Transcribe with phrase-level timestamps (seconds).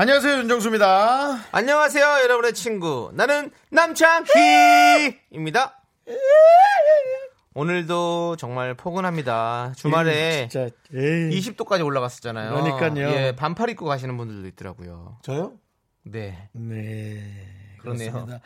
[0.00, 1.48] 안녕하세요 윤정수입니다.
[1.52, 3.10] 안녕하세요, 여러분의 친구.
[3.12, 5.18] 나는 남창희입니다.
[7.52, 9.74] 오늘도 정말 포근합니다.
[9.76, 11.38] 주말에 진짜 에이.
[11.38, 12.50] 20도까지 올라갔었잖아요.
[12.50, 13.10] 그러니까요.
[13.10, 15.18] 예, 반팔 입고 가시는 분들도 있더라고요.
[15.20, 15.58] 저요?
[16.04, 16.48] 네.
[16.52, 17.76] 네.
[17.82, 18.10] 그러네요.
[18.10, 18.40] 그렇습니다.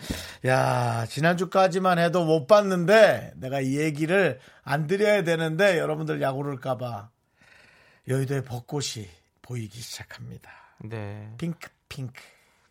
[0.46, 7.10] 야, 지난주까지만 해도 못 봤는데 내가 이 얘기를 안 드려야 되는데 여러분들 야구를까봐
[8.08, 9.08] 여의도의 벚꽃이
[9.40, 10.63] 보이기 시작합니다.
[10.88, 11.32] 네.
[11.38, 12.22] 핑크 핑크.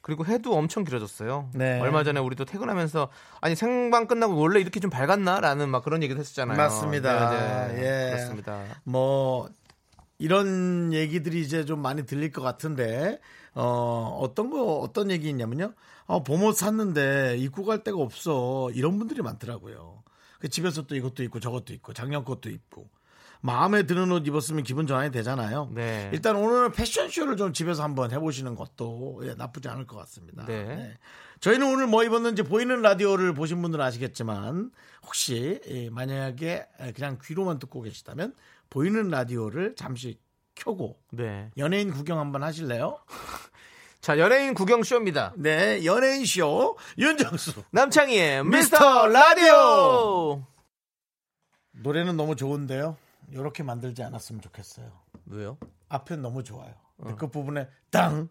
[0.01, 1.49] 그리고 해도 엄청 길어졌어요.
[1.53, 1.79] 네.
[1.79, 6.57] 얼마 전에 우리도 퇴근하면서 아니 생방 끝나고 원래 이렇게 좀 밝았나라는 막 그런 얘기도 했었잖아요.
[6.57, 7.29] 맞습니다.
[7.29, 7.79] 네, 네.
[7.79, 8.11] 예.
[8.11, 8.63] 그렇습니다.
[8.83, 9.49] 뭐
[10.17, 13.19] 이런 얘기들이 이제 좀 많이 들릴 것 같은데
[13.55, 15.73] 어 어떤 거 어떤 얘기 있냐면요.
[16.05, 20.03] 어, 봄옷 샀는데 입고 갈 데가 없어 이런 분들이 많더라고요.
[20.39, 22.89] 그 집에서 또 이것도 있고 저것도 있고 작년 것도 입고
[23.45, 25.69] 마음에 드는 옷 입었으면 기분 전환이 되잖아요.
[25.73, 26.09] 네.
[26.13, 30.45] 일단 오늘은 패션쇼를 좀 집에서 한번 해보시는 것도 예, 나쁘지 않을 것 같습니다.
[30.45, 30.97] 네.
[31.41, 34.71] 저희는 오늘 뭐 입었는지 보이는 라디오를 보신 분들은 아시겠지만
[35.05, 38.33] 혹시 예, 만약에 그냥 귀로만 듣고 계시다면
[38.69, 40.17] 보이는 라디오를 잠시
[40.55, 41.51] 켜고 네.
[41.57, 42.97] 연예인 구경 한번 하실래요?
[43.99, 45.33] 자, 연예인 구경 쇼입니다.
[45.35, 47.63] 네, 연예인 쇼 윤정수.
[47.71, 50.45] 남창희의 미스터 라디오.
[51.71, 52.95] 노래는 너무 좋은데요.
[53.33, 54.91] 이렇게 만들지 않았으면 좋겠어요.
[55.25, 55.57] 왜요?
[55.89, 56.73] 앞엔 너무 좋아요.
[56.97, 57.15] 근데 어.
[57.15, 58.29] 그 부분에 땅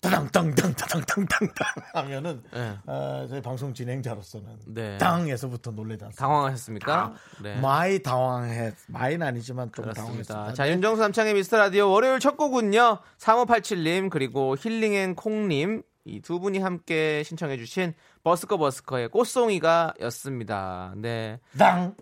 [0.00, 2.78] 따당땅땅따당땅땅땅 하면은 네.
[2.86, 4.96] 어, 저희 방송 진행자로서는 네.
[4.98, 6.24] 땅에서부터 놀래지 않습니다.
[6.24, 7.14] 당황하셨습니까?
[7.42, 7.60] 네.
[7.60, 8.72] 많이 당황해.
[8.86, 9.90] 많이는 아니지만 좀.
[9.92, 10.54] 당황했습니다.
[10.54, 12.98] 자, 윤정수 남창의 미스터 라디오 월요일 첫 곡은요.
[13.18, 17.92] 3587님 그리고 힐링앤 콩님 이 두 분이 함께 신청해 주신
[18.24, 20.94] 버스커 버스커의 꽃송이가 였습니다.
[20.96, 21.38] 네.
[21.58, 21.94] 땅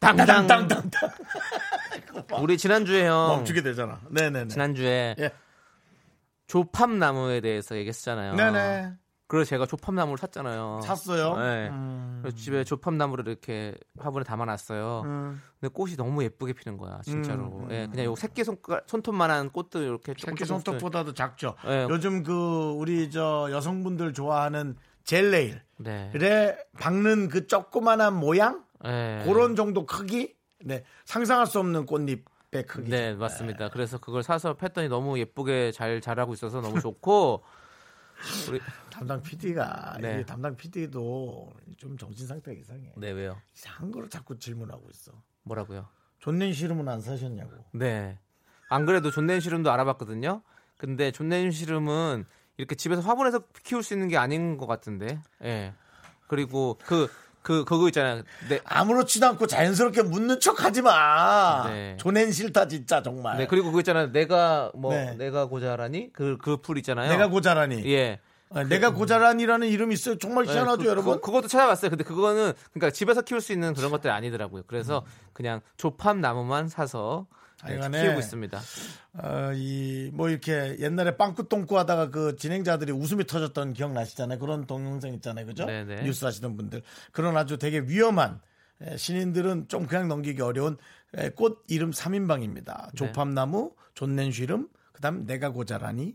[0.00, 0.46] 당당.
[0.46, 1.10] 땅땅땅땅
[2.42, 4.00] 우리 지난주에 형 멈추게 되잖아.
[4.10, 4.48] 네네네.
[4.48, 5.32] 지난주에 예.
[6.46, 8.34] 조팝나무에 대해서 얘기했잖아요.
[8.34, 8.92] 네네.
[9.26, 10.80] 그래서 제가 조팝나무를 샀잖아요.
[10.82, 11.36] 샀어요.
[11.36, 11.68] 네.
[11.68, 12.20] 음.
[12.22, 15.02] 그래서 집에 조팝나무를 이렇게 화분에 담아놨어요.
[15.04, 15.42] 음.
[15.60, 17.44] 근데 꽃이 너무 예쁘게 피는 거야, 진짜로.
[17.44, 21.56] 음, 예, 그냥 요 새끼 손 손톱만한 꽃도 이렇게 새끼 손톱보다도 작죠.
[21.66, 21.86] 네.
[21.90, 26.58] 요즘 그 우리 저 여성분들 좋아하는 젤레일에 네.
[26.78, 29.22] 박는 그 조그만한 모양 네.
[29.24, 30.36] 그런 정도 크기.
[30.64, 32.90] 네 상상할 수 없는 꽃잎의 크기.
[32.90, 33.68] 네, 맞습니다.
[33.68, 37.44] 그래서 그걸 사서 팼더니 너무 예쁘게 잘 자라고 있어서 너무 좋고
[38.48, 40.24] 우리 담당 PD가 네.
[40.24, 42.92] 담당 PD도 좀 정신 상태가 이상해.
[42.96, 43.36] 네, 왜요?
[43.54, 45.12] 이상한 거를 자꾸 질문하고 있어.
[45.44, 45.86] 뭐라고요?
[46.18, 47.64] 존낸 시름은 안 사셨냐고.
[47.72, 48.18] 네.
[48.68, 50.42] 안 그래도 존넨 시름도 알아봤거든요.
[50.76, 55.22] 근데 존넨 시름은 이렇게 집에서 화분에서 키울 수 있는 게 아닌 것 같은데.
[55.42, 55.74] 예.
[56.26, 57.08] 그리고 그,
[57.42, 58.22] 그, 그거 있잖아요.
[58.48, 58.60] 네.
[58.64, 61.66] 아무렇지도 않고 자연스럽게 묻는 척 하지 마.
[61.68, 61.96] 네.
[61.98, 63.38] 존낸 싫다 진짜 정말.
[63.38, 64.12] 네, 그리고 그거 있잖아요.
[64.12, 65.14] 내가 뭐, 네.
[65.16, 66.12] 내가 고자라니?
[66.12, 67.10] 그, 그 풀 있잖아요.
[67.10, 67.84] 내가 고자라니.
[67.92, 68.20] 예.
[68.50, 70.16] 아, 내가 고자란이라는 이름이 있어요.
[70.18, 71.20] 정말 네, 희한하죠, 그, 여러분.
[71.20, 71.90] 그, 것도 찾아봤어요.
[71.90, 74.62] 근데 그거는 그러니까 집에서 키울 수 있는 그런 것들이 아니더라고요.
[74.66, 75.04] 그래서
[75.34, 78.60] 그냥 조팝 나무만 사서 네, 하여간에 키우고 있습니다.
[79.14, 84.38] 어, 이, 뭐 이렇게 옛날에 빵꾸 똥꾸 하다가 그 진행자들이 웃음이 터졌던 기억 나시잖아요.
[84.38, 85.46] 그런 동영상 있잖아요.
[85.46, 85.66] 그죠?
[85.66, 86.02] 네네.
[86.02, 86.82] 뉴스 하시던 분들.
[87.12, 88.40] 그런 아주 되게 위험한
[88.82, 90.76] 에, 신인들은 좀 그냥 넘기기 어려운
[91.16, 92.94] 에, 꽃 이름 3인방입니다.
[92.94, 96.14] 조팝나무, 존넨쉬름, 그 다음 내가 고자라니.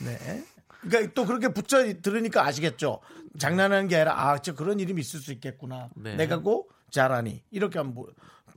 [0.00, 0.44] 네.
[0.80, 3.00] 그러니까 또 그렇게 붙여 들으니까 아시겠죠?
[3.38, 5.90] 장난하는 게 아니라 아, 저 그런 이름이 있을 수 있겠구나.
[5.94, 6.16] 네.
[6.16, 7.42] 내가 고 자라니.
[7.50, 7.94] 이렇게 하면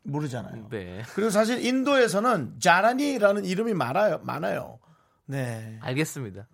[0.04, 0.68] 모- 모르잖아요.
[0.70, 1.04] 네.
[1.16, 4.20] 그리고 사실 인도에서는 자라니라는 이름이 많아요.
[4.24, 4.80] 많아요.
[5.26, 5.78] 네.
[5.82, 6.48] 알겠습니다.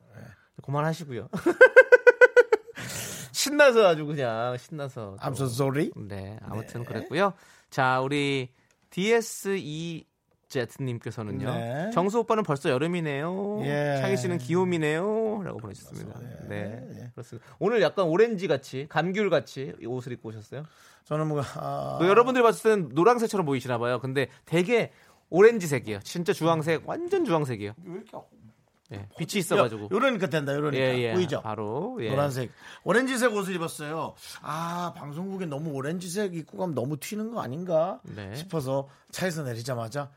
[0.64, 1.30] 그만하시고요.
[3.32, 5.16] 신나서 아주 그냥 신나서.
[5.22, 5.92] I'm so sorry.
[5.96, 7.34] 네, 아무튼 그랬고요.
[7.70, 8.54] 자, 우리
[8.90, 10.06] DSE
[10.50, 11.54] 제트님께서는요.
[11.54, 11.92] 네.
[11.94, 13.62] 정수 오빠는 벌써 여름이네요.
[13.64, 13.98] 예.
[14.02, 16.20] 창희 씨는 기홈이네요.라고 보내주셨습니다.
[16.50, 17.48] 네, 그렇습니다.
[17.60, 20.64] 오늘 약간 오렌지 같이 감귤 같이 옷을 입고 오셨어요.
[21.06, 24.00] 저는 뭐 아, 뭐 여러분들이 봤을 때는 노란색처럼 보이시나 봐요.
[24.00, 24.92] 근데 되게
[25.30, 26.00] 오렌지색이에요.
[26.00, 27.74] 진짜 주황색, 완전 주황색이에요.
[27.86, 28.18] 왜 이렇게
[28.92, 29.84] 예, 빛이 있어가지고.
[29.84, 30.52] 요- 요러니까 된다.
[30.56, 31.14] 요러니까 예, 예.
[31.14, 31.42] 보이죠?
[31.42, 32.10] 바로 예.
[32.10, 32.50] 노란색,
[32.84, 34.16] 오렌지색 옷을 입었어요.
[34.42, 38.34] 아 방송국에 너무 오렌지색 입고 가면 너무 튀는 거 아닌가 네.
[38.34, 40.10] 싶어서 차에서 내리자마자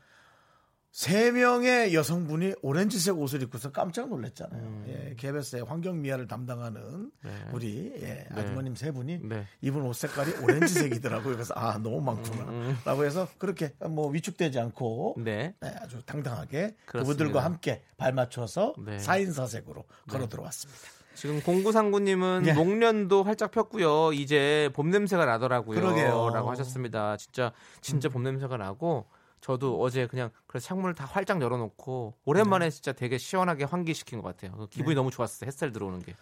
[0.93, 4.61] 세 명의 여성분이 오렌지색 옷을 입고서 깜짝 놀랐잖아요.
[4.61, 4.85] 음.
[4.87, 7.09] 예, KBS의 환경 미화를 담당하는
[7.51, 9.47] 우리 예, 아주머님 세 분이 네.
[9.61, 11.33] 입은 옷 색깔이 오렌지색이더라고요.
[11.33, 12.77] 그래서 아 너무 많구나.
[12.85, 15.55] 라고 해서 그렇게 뭐 위축되지 않고 음, 네.
[15.61, 16.99] 네, 아주 당당하게 그렇습니다.
[16.99, 18.99] 그분들과 함께 발맞춰서 네.
[18.99, 20.79] 사인사색으로 걸어 들어왔습니다.
[21.15, 22.53] 지금 공구상구님은 예.
[22.53, 24.13] 목련도 활짝 폈고요.
[24.13, 25.79] 이제 봄 냄새가 나더라고요.
[25.81, 26.29] 그러게요.
[26.31, 27.17] 라고 하셨습니다.
[27.17, 27.51] 진짜
[27.81, 29.07] 진짜 봄 냄새가 나고
[29.43, 34.57] 저도 어제 그냥 그래서 창문을 다 활짝 열어놓고 오랜만에 진짜 되게 시원하게 환기시킨 것 같아요.
[34.57, 35.45] 그 기분이 너무 좋았어요.
[35.47, 36.15] 햇살 들어오는 게.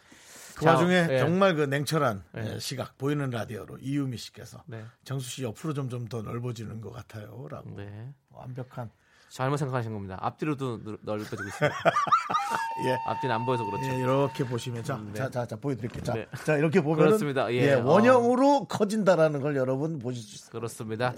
[0.56, 1.20] 그 자, 와중에 예.
[1.20, 2.56] 정말 그 냉철한 예.
[2.56, 4.84] 예, 시각 보이는 라디오로 이유미 씨께서 네.
[5.04, 8.12] 정수 씨 옆으로 점점 더 넓어지는 것 같아요라고 네.
[8.32, 8.90] 완벽한
[9.30, 10.18] 잘못 생각하신 겁니다.
[10.20, 11.76] 앞뒤로도 넓- 넓어지고 있습니다.
[12.88, 12.98] 예.
[13.06, 13.86] 앞뒤는 안 보여서 그렇죠.
[13.86, 15.14] 예, 이렇게 보시면 자, 네.
[15.14, 16.04] 자, 자, 자 보여드릴게요.
[16.04, 16.28] 자, 네.
[16.44, 17.54] 자 이렇게 보면 그렇습니다.
[17.54, 17.74] 예.
[17.76, 20.52] 원형으로 커진다라는 걸 여러분 보실 수 있어요.
[20.54, 21.14] 그렇습니다.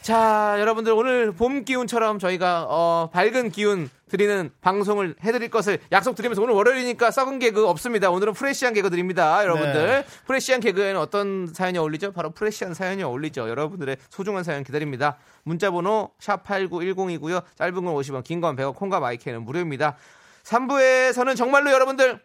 [0.00, 0.02] 네.
[0.02, 6.54] 자, 여러분들 오늘 봄 기운처럼 저희가 어, 밝은 기운 드리는 방송을 해드릴 것을 약속드리면서 오늘
[6.54, 8.10] 월요일이니까 썩은 개그 없습니다.
[8.10, 9.42] 오늘은 프레시한 개그 드립니다.
[9.42, 10.04] 여러분들 네.
[10.26, 12.12] 프레시한 개그에는 어떤 사연이 어울리죠?
[12.12, 13.48] 바로 프레시한 사연이 어울리죠.
[13.48, 15.18] 여러분들의 소중한 사연 기다립니다.
[15.44, 17.42] 문자번호 샵 #8910이고요.
[17.56, 19.96] 짧은 건 50원, 긴 건 100원, 콩과 마이크는 무료입니다.
[20.44, 22.18] 3부에서는 정말로 여러분들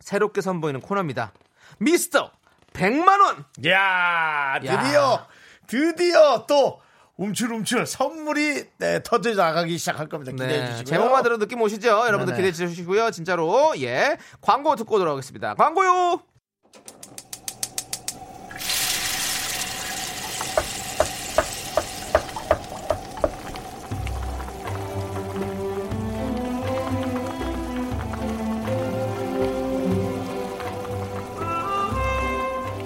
[0.00, 1.32] 새롭게 선보이는 코너입니다.
[1.78, 2.32] 미스터
[2.72, 3.44] 100만 원.
[3.66, 5.26] 야 드디어
[5.68, 6.80] 드디어 또
[7.18, 10.30] 움찔움찔 선물이 네, 터져 나가기 시작할 겁니다.
[10.30, 10.76] 기대해 주시고요.
[10.78, 11.88] 네, 제목만 들어도 느낌 오시죠?
[11.88, 12.50] 여러분들 네네.
[12.50, 13.10] 기대해 주시고요.
[13.10, 15.54] 진짜로 예 광고 듣고 돌아오겠습니다.
[15.54, 16.20] 광고요.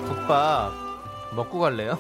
[0.08, 0.72] 국밥
[1.36, 1.98] 먹고 갈래요?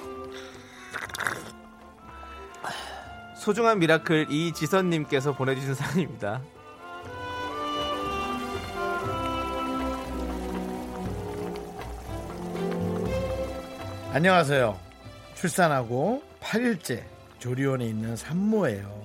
[3.42, 6.40] 소중한 miracle 이지선님께서 보내주신 사연입니다.
[14.12, 14.78] 안녕하세요.
[15.34, 17.02] 출산하고 8일째
[17.40, 19.02] 조리원에 있는 산모예요.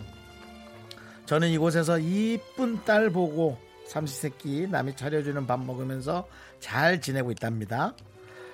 [1.26, 3.58] 저는 이곳에서 이쁜 딸 보고
[3.88, 6.28] 삼시세끼 남이 차려주는 밥 먹으면서
[6.60, 7.96] 잘 지내고 있답니다.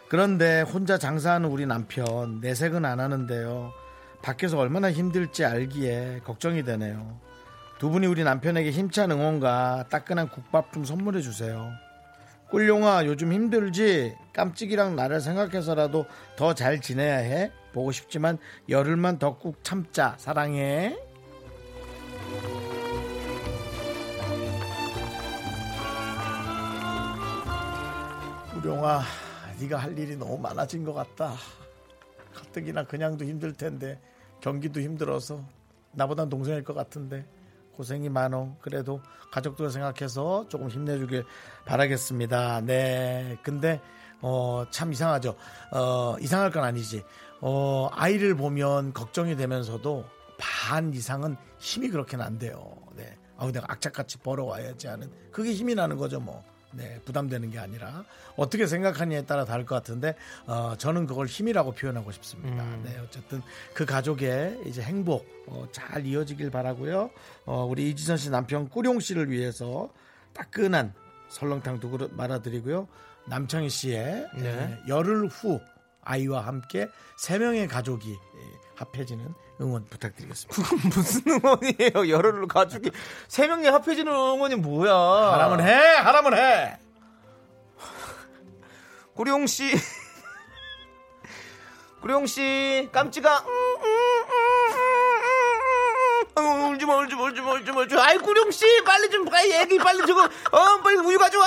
[0.07, 3.82] 그런데 혼자 장사하는 우리 남편 내색은 안 하는데요.
[4.23, 7.19] 밖에서 얼마나 힘들지 알기에 걱정이 되네요.
[7.77, 11.69] 두 분이 우리 남편에게 힘찬 응원과 따끈한 국밥 좀 선물해 주세요.
[12.49, 14.15] 꿀용아 요즘 힘들지?
[14.31, 16.05] 깜찍이랑 나를 생각해서라도
[16.37, 17.51] 더 잘 지내야 해?
[17.73, 18.37] 보고 싶지만
[18.69, 20.15] 열흘만 더 꾹 참자.
[20.17, 20.95] 사랑해.
[28.53, 29.01] 꿀용아
[29.59, 31.33] 네가 할 일이 너무 많아진 것 같다.
[32.33, 33.99] 가뜩이나 그냥도 힘들 텐데
[34.43, 35.41] 경기도 힘들어서
[35.93, 37.25] 나보단 동생일 것 같은데
[37.77, 38.57] 고생이 많어.
[38.61, 39.01] 그래도
[39.31, 41.23] 가족들 생각해서 조금 힘내주길
[41.65, 42.61] 바라겠습니다.
[42.61, 43.37] 네.
[43.41, 43.79] 근데,
[44.21, 45.35] 어, 참 이상하죠.
[45.71, 47.03] 어, 이상할 건 아니지.
[47.39, 50.03] 어, 아이를 보면 걱정이 되면서도
[50.37, 52.75] 반 이상은 힘이 그렇게는 안 돼요.
[52.95, 53.17] 네.
[53.37, 56.43] 아, 내가 악착같이 벌어와야지 하는 그게 힘이 나는 거죠, 뭐.
[56.73, 58.03] 네, 부담되는 게 아니라
[58.35, 60.15] 어떻게 생각하느냐에 따라 다를 것 같은데
[60.45, 62.63] 어, 저는 그걸 힘이라고 표현하고 싶습니다.
[62.83, 63.41] 네, 어쨌든
[63.73, 67.09] 그 가족의 이제 행복 어, 잘 이어지길 바라고요.
[67.45, 69.89] 어, 우리 이지선 씨 남편 꾸룡 씨를 위해서
[70.33, 70.93] 따끈한
[71.29, 72.87] 설렁탕 두 그릇 말아드리고요.
[73.25, 74.45] 남창희 씨의 네.
[74.45, 75.59] 예, 열흘 후
[76.01, 78.32] 아이와 함께 세 명의 가족이 예,
[78.75, 80.75] 합해지는 응원 부탁드리겠습니다.
[80.95, 82.09] 무슨 응원이에요?
[82.09, 82.91] 열흘로 가족이
[83.27, 84.93] 세 명이 합해지는 응원이 뭐야?
[84.93, 86.77] 하라면 해, 하라면 해.
[89.13, 89.71] 구룡 씨,
[92.01, 93.45] 구룡 씨, 깜찍아.
[96.35, 98.03] 어, 울지 마, 울지 마, 울지 마, 울지 마, 울지 마.
[98.05, 101.45] 아이, 구룡 씨, 빨리 좀, 빨리 애기, 빨리 저거, 어, 빨리 우유 가져와.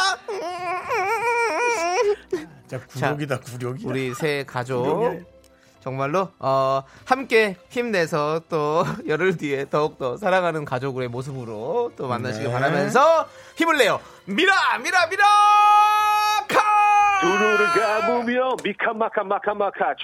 [2.68, 3.84] 자, 구력이다, 구력이.
[3.84, 4.82] 우리 새 가족.
[4.84, 5.35] 구력이.
[5.80, 12.52] 정말로 어, 함께 힘내서 또 열흘 뒤에 더욱더 사랑하는 가족의 모습으로 또 만나시길 네.
[12.52, 14.00] 바라면서 힘을 내요.
[14.24, 15.24] 미라 미라 미라!
[16.48, 17.20] 카!
[17.20, 19.94] 두루를 감으며 미카마카 마카마카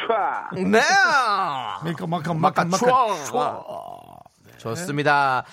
[0.55, 0.81] 촤 네.
[2.07, 4.19] 막한 막한 추워.
[4.59, 5.45] 좋습니다.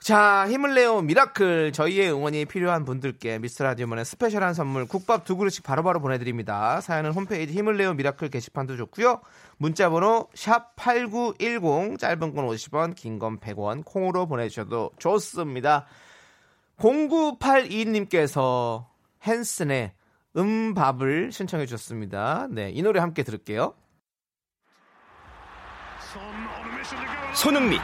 [0.00, 5.62] 자, 힘을 내요 미라클 저희의 응원이 필요한 분들께 미스터 라디오만의 스페셜한 선물 국밥 두 그릇씩
[5.62, 6.80] 바로 바로 보내드립니다.
[6.80, 9.20] 사연은 홈페이지 힘을 내요 미라클 게시판도 좋고요.
[9.58, 15.84] 문자번호 샵 #8910 짧은 건 50원, 긴 건 100원 콩으로 보내주셔도 좋습니다.
[16.78, 18.86] 0982님께서
[19.26, 19.92] 헨슨의
[20.34, 22.46] 음밥을 신청해 주셨습니다.
[22.50, 23.74] 네, 이 노래 함께 들을게요.
[27.34, 27.78] 손흥민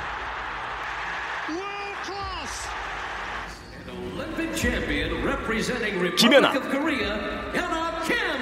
[6.17, 6.57] 김연아.
[6.57, 7.19] of Korea,
[7.53, 8.41] Hyuna Kim.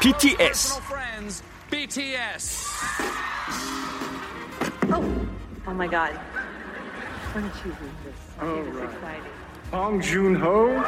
[0.00, 2.68] BTS Friends, BTS.
[4.90, 6.18] Oh my God.
[7.34, 8.16] We're choosing this.
[8.40, 9.32] This is exciting.
[9.70, 10.82] 봉준호.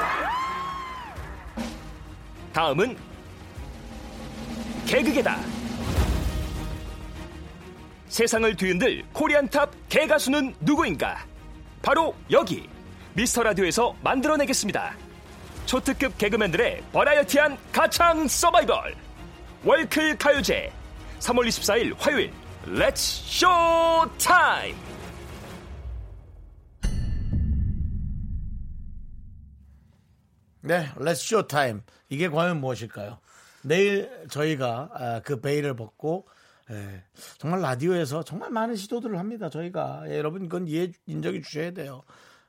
[2.52, 2.96] 다음은
[4.86, 5.38] 개그계다.
[8.08, 11.18] 세상을 뒤흔들 Korean top 개가수는 누구인가?
[11.82, 12.68] 바로 여기
[13.14, 14.94] 미스터 라디오에서 만들어내겠습니다.
[15.66, 18.94] 초특급 개그맨들의 variety한 가창 서바이벌
[19.64, 20.72] 월클 가요제
[21.20, 22.32] 3월 24일 화요일
[22.66, 23.46] Let's show
[24.22, 24.74] time
[30.62, 31.82] 네, Let's show time.
[32.08, 33.18] 이게 과연 무엇일까요?
[33.62, 36.26] 내일 저희가 아, 그 베일을 벗고
[36.70, 37.04] 예,
[37.38, 39.48] 정말 라디오에서 정말 많은 시도들을 합니다.
[39.50, 42.02] 저희가 예, 여러분 이건 이해 인정해 주셔야 돼요.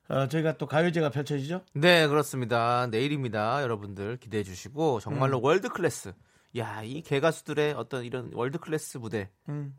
[0.09, 1.61] 어, 저희가 또 가요제가 펼쳐지죠.
[1.73, 2.87] 네, 그렇습니다.
[2.87, 3.61] 내일입니다.
[3.63, 5.43] 여러분들 기대해 주시고 정말로 음.
[5.43, 6.13] world class.
[6.57, 9.29] 야, 이 개가수들의 어떤 이런 world class 무대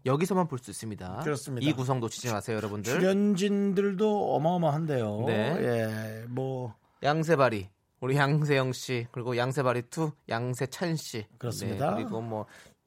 [0.06, 1.18] 여기서만 볼 수 있습니다.
[1.18, 1.22] 음.
[1.22, 1.68] 그렇습니다.
[1.68, 2.94] 이 구성 놓치지 마세요, 여러분들.
[2.94, 5.24] 출연진들도 어마어마한데요.
[5.26, 5.56] 네.
[5.60, 7.68] 예, 뭐 양세바리,
[8.00, 11.26] 우리 양세형 씨, 그리고 양세바리 two 양세찬 씨.
[11.36, 11.90] 그렇습니다.
[11.90, 12.46] 네, 그리고 뭐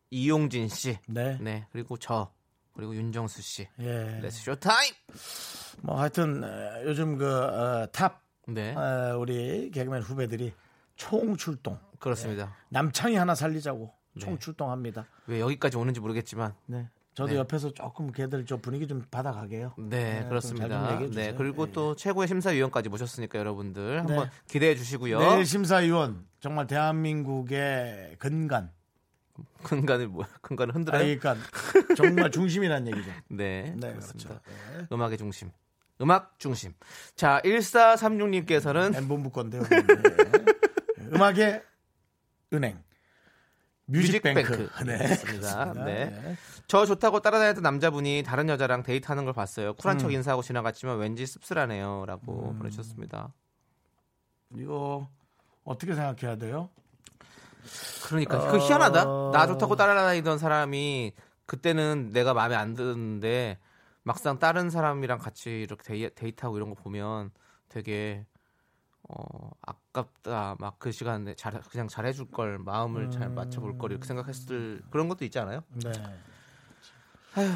[0.10, 0.98] 이용진 씨.
[1.08, 1.38] 네.
[1.42, 2.32] 네, 그리고 저
[2.74, 3.68] 그리고 윤정수 씨.
[3.80, 4.94] 예, Let's show time.
[5.82, 8.76] 뭐 하여튼 에, 요즘 그탑 네.
[8.76, 10.54] 어, 우리 개그맨 후배들이
[10.96, 11.80] 총 출동.
[12.00, 12.56] 그렇습니다.
[12.70, 14.20] 남창이 하나 살리자고 네.
[14.20, 15.08] 총 출동합니다.
[15.28, 16.90] 왜 여기까지 오는지 모르겠지만 네.
[17.14, 17.38] 저도 네.
[17.38, 19.76] 옆에서 조금 걔들 좀 분위기 좀 받아가게요.
[19.78, 21.00] 네, 좀 그렇습니다.
[21.00, 21.72] 네, 그리고 예.
[21.72, 24.32] 또 최고의 심사위원까지 모셨으니까 여러분들 한번 네.
[24.50, 25.20] 기대해 주시고요.
[25.20, 28.70] 내일 심사위원 정말 대한민국의 근간.
[29.64, 31.02] 근간을 뭐 근간을 아, 흔들어요.
[31.02, 31.36] 그러니까
[31.96, 33.12] 정말 중심이라는 얘기죠.
[33.30, 34.30] 네, 네, 그렇습니다.
[34.30, 34.42] 그렇죠.
[34.78, 34.88] 네.
[34.92, 35.52] 음악의 중심.
[36.02, 36.74] 음악 중심.
[37.16, 39.64] 자, 1436님께서는 엠본부 건데요.
[39.64, 41.06] 네.
[41.14, 41.64] 음악의
[42.54, 42.84] 은행.
[43.86, 44.40] 뮤직뱅크.
[44.40, 44.84] 뮤직뱅크.
[44.84, 44.98] 네.
[44.98, 45.56] 그렇습니다.
[45.66, 45.86] 그렇습니다.
[45.86, 46.06] 네.
[46.06, 46.36] 네.
[46.68, 49.74] 저 좋다고 따라다녔던 남자분이 다른 여자랑 데이트하는 걸 봤어요.
[49.76, 50.00] 쿨한 음.
[50.00, 53.34] 척 인사하고 지나갔지만 왠지 씁쓸하네요 라고 보내주셨습니다.
[54.56, 55.08] 이거
[55.64, 56.70] 어떻게 생각해야 돼요?
[58.06, 59.04] 그러니까 그 희한하다.
[59.08, 59.32] 어.
[59.32, 61.14] 나 좋다고 따라다니던 사람이
[61.46, 63.60] 그때는 내가 마음에 안 드는데
[64.04, 67.32] 막상 다른 사람이랑 같이 이렇게 데이, 데이트하고 이런 거 보면
[67.70, 68.26] 되게
[69.08, 74.82] 어 아깝다 막 그 시간에 잘 그냥 잘해줄 걸 마음을 잘 맞춰볼 걸 이렇게 생각했을
[74.92, 75.64] 그런 것도 있지 않아요?
[75.84, 75.92] 네.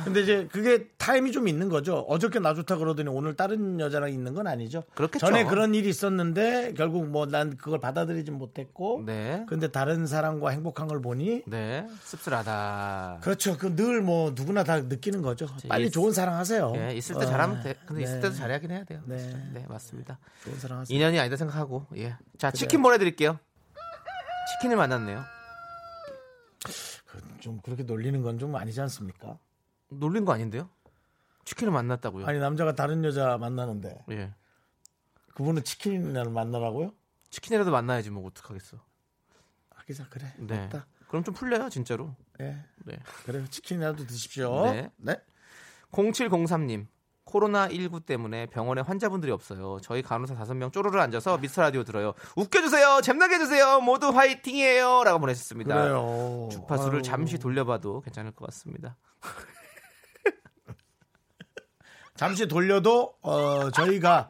[0.03, 1.99] 근데 이제 그게 타임이 좀 있는 거죠.
[2.07, 4.83] 어저께 나 좋다 그러더니 오늘 다른 여자랑 있는 건 아니죠.
[4.95, 5.25] 그렇겠죠.
[5.25, 9.03] 전에 그런 일이 있었는데 결국 뭐 난 그걸 받아들이진 못했고.
[9.05, 13.19] 네, 근데 다른 사람과 행복한 걸 보니 네 씁쓸하다.
[13.21, 13.57] 그렇죠.
[13.57, 15.47] 그 늘 뭐 누구나 다 느끼는 거죠.
[15.67, 16.73] 빨리 있- 좋은 사랑하세요.
[16.75, 17.75] 예, 있을 때 어, 잘하면 돼.
[17.85, 18.21] 근데 있을 네.
[18.21, 19.01] 때도 잘하긴 해야 돼요.
[19.05, 19.17] 네.
[19.53, 20.19] 네, 맞습니다.
[20.43, 20.95] 좋은 사랑하세요.
[20.95, 22.15] 인연이 아니다 생각하고 예.
[22.37, 23.39] 자 치킨 보내드릴게요.
[24.53, 25.23] 치킨을 만났네요.
[27.39, 29.37] 좀 그렇게 놀리는 건 좀 아니지 않습니까?
[29.89, 30.69] 놀린 거 아닌데요?
[31.45, 32.25] 치킨을 만났다고요?
[32.27, 34.33] 아니 남자가 다른 여자 만나는데 예.
[35.33, 36.93] 그분은 치킨을 만나라고요?
[37.29, 38.77] 치킨이라도 만나야지 뭐 어떡하겠어.
[39.75, 40.25] 아, 기사 그래.
[40.37, 40.57] 네.
[40.59, 40.85] 맞다.
[41.07, 42.15] 그럼 좀 풀려요 진짜로.
[42.37, 42.63] 네.
[42.85, 42.99] 네.
[43.25, 43.45] 그래요.
[43.47, 44.65] 치킨이라도 드십시오.
[44.65, 44.91] 네.
[44.97, 45.15] 네.
[45.91, 46.87] 0703님.
[47.25, 49.77] 코로나19 때문에 병원에 환자분들이 없어요.
[49.81, 52.13] 저희 간호사 5명 쪼르르 앉아서 미스터 라디오 들어요.
[52.35, 53.01] 웃겨주세요.
[53.01, 53.81] 잼나게 해주세요.
[53.81, 55.03] 모두 화이팅이에요.
[55.03, 55.75] 라고 보내셨습니다.
[55.75, 56.49] 그래요.
[56.51, 57.01] 주파수를 아유.
[57.03, 58.97] 잠시 돌려봐도 괜찮을 것 같습니다.
[62.19, 64.27] 잠시 돌려도 어, 저희가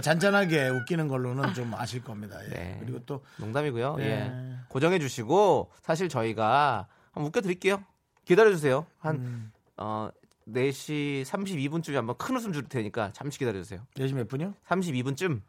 [0.00, 2.38] 잔잔하게 웃기는 걸로는 좀 아실 겁니다.
[2.44, 2.48] 예.
[2.50, 2.76] 네.
[2.78, 3.96] 그리고 또 농담이고요.
[3.96, 4.04] 네.
[4.04, 4.58] 예.
[4.68, 7.82] 고정해 주시고 사실 저희가 한번 웃겨 드릴게요.
[8.24, 8.86] 기다려 주세요.
[9.00, 9.52] 한 음.
[9.76, 10.08] 어,
[10.46, 13.84] 4시 32분쯤에 한번 큰 웃음 줄 테니까 잠시 기다려 주세요.
[13.96, 14.54] 4시 몇 분이요?
[14.68, 15.40] 32분쯤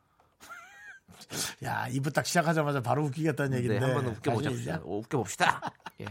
[1.63, 3.79] 야, 2부 딱 시작하자마자 바로 웃기겠다는 얘기인데.
[3.79, 4.81] 네, 한번 웃겨 보자.
[4.83, 5.61] 웃겨 봅시다.
[6.01, 6.05] 예.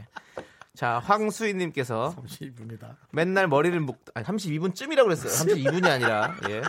[0.74, 2.96] 자, 황수희 님께서 32분이다.
[3.12, 5.30] 맨날 머리를 묶 아니 32분쯤이라고 그랬어요.
[5.30, 6.34] 32분이 아니라.
[6.48, 6.62] 예.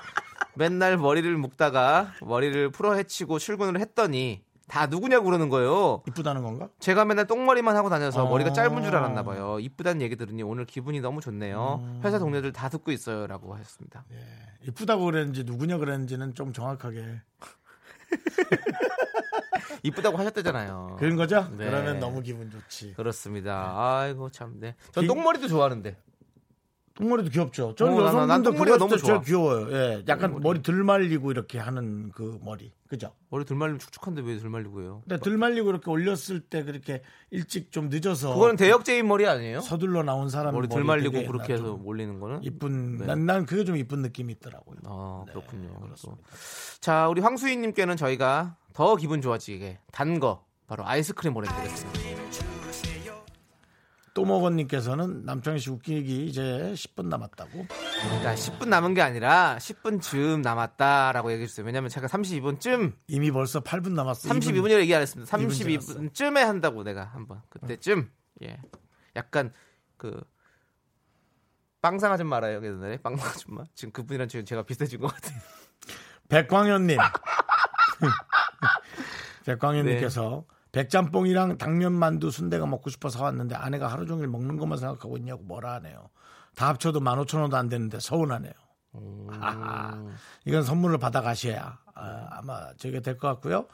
[0.55, 6.03] 맨날 머리를 묶다가 머리를 풀어 헤치고 출근을 했더니 다 누구냐고 그러는 거예요.
[6.07, 6.69] 이쁘다는 건가?
[6.79, 8.29] 제가 맨날 똥머리만 하고 다녀서 어.
[8.29, 9.57] 머리가 짧은 줄 알았나 봐요.
[9.60, 11.81] 이쁘다는 얘기 들으니 오늘 기분이 너무 좋네요.
[11.83, 12.01] 음.
[12.03, 14.03] 회사 동료들 다 듣고 있어요라고 하셨습니다.
[14.67, 17.22] 이쁘다고 그랬는지 누구냐 그랬는지는 좀 정확하게
[19.84, 20.98] 이쁘다고 하셨다잖아요.
[21.00, 21.48] 그런 거죠?
[21.58, 21.65] 네.
[21.70, 22.93] 그러면 너무 기분 좋지.
[22.96, 23.74] 그렇습니다.
[23.75, 24.75] 아이고 참 네.
[24.91, 25.96] 전 기- 똥머리도 좋아하는데.
[26.96, 27.74] 똥머리도 귀엽죠.
[27.75, 29.24] 저는 어, 나- 나- 난 여성분들 똥머리가 너무 진짜 제일 좋아.
[29.24, 29.72] 귀여워요.
[29.75, 33.15] 예, 약간 머리 들 말리고 이렇게 하는 그 머리, 그죠?
[33.32, 35.01] 머리 들말리면 축축한데 왜 들말리고 해요?
[35.10, 37.01] 근데 들 말리고 이렇게 올렸을 때 그렇게
[37.32, 39.62] 일찍 좀 늦어서 그거는 대역죄인 머리 아니에요?
[39.62, 42.43] 서둘러 나온 사람 머리 들말리고 그렇게 해서 올리는 거는?
[42.43, 43.05] 이쁜 네.
[43.08, 44.77] 난, 난 그게 좀 이쁜 느낌이 있더라고요.
[44.86, 45.70] 아 그렇군요.
[46.03, 46.15] 또.
[46.79, 51.99] 자 우리 황수희님께는 저희가 더 기분 좋아지게 단 거 바로 아이스크림 보내드리겠습니다.
[54.15, 56.41] 또 먹언님께서는 남창희 씨 웃기기 이제
[56.75, 57.65] 10분 남았다고.
[58.21, 61.65] 자 10분 남은 게 아니라 10분쯤 남았다라고 얘기해 주세요.
[61.65, 64.29] 왜냐면 제가 32분쯤 이미 벌써 8분 남았어.
[64.29, 65.35] 32분이라고 얘기 안 했습니다.
[65.37, 68.11] 이분 32분쯤에 한다고 내가 한번 그때쯤
[68.43, 68.59] 예
[69.15, 69.51] 약간
[69.97, 70.21] 그
[71.81, 75.39] 빵상 아줌마 알아요 옛날에 빵상 아줌마 지금 그분이랑 지금 제가 비슷해진 것 같아요.
[76.29, 76.97] 백광현님.
[79.45, 85.73] 백광현님께서 백짬뽕이랑 당면만두 순대가 먹고 싶어서 사왔는데 아내가 하루 종일 먹는 것만 생각하고 있냐고 뭐라
[85.75, 86.09] 하네요.
[86.55, 88.53] 다 합쳐도 15,000원도 안 되는데 서운하네요.
[89.39, 90.03] 아하.
[90.45, 93.67] 이건 선물을 받아 가셔야 아, 마 저희가 될 것 같고요.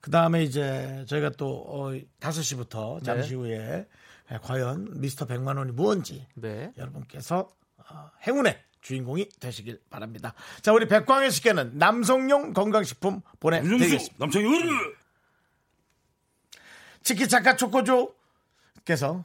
[0.00, 1.90] 그 다음에 이제 저희가 또 어,
[2.20, 3.86] 5시부터 잠시 후에
[4.32, 6.72] 예, 과연 미스터 100만 원이 무언지 네.
[6.76, 7.50] 여러분께서
[7.90, 10.34] 어, 행운의 주인공이 되시길 바랍니다.
[10.62, 14.14] 자, 우리 백광현 씨께는 남성용 건강식품 보내드리겠습니다.
[14.18, 14.46] 남창희
[17.10, 19.22] 치키차카 초코조께서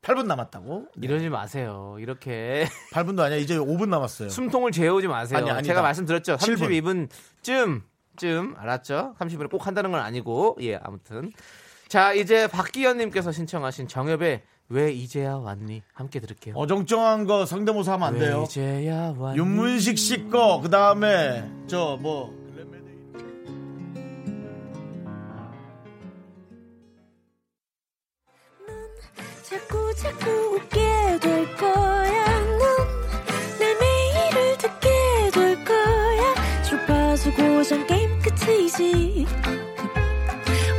[0.00, 0.86] 8분 남았다고.
[1.02, 1.96] 이러지 마세요.
[2.00, 3.36] 이렇게 8분도 아니야.
[3.38, 4.30] 이제 5분 남았어요.
[4.30, 5.36] 숨통을 재우지 마세요.
[5.38, 5.62] 아니, 아니다.
[5.66, 6.36] 제가 말씀드렸죠.
[6.36, 7.08] 7분.
[7.42, 7.82] 32분쯤
[8.16, 9.16] 쯤 알았죠?
[9.18, 11.30] 30분에 꼭 한다는 건 아니고 예 아무튼
[11.88, 16.54] 자 이제 박기현님께서 신청하신 정엽의 왜 이제야 왔니 함께 들을게요.
[16.56, 18.44] 어정쩡한 거 성대모사 하면 안왜 돼요.
[18.46, 22.39] 이제야 왔니 윤문식 씨 거, 그 다음에 저 뭐.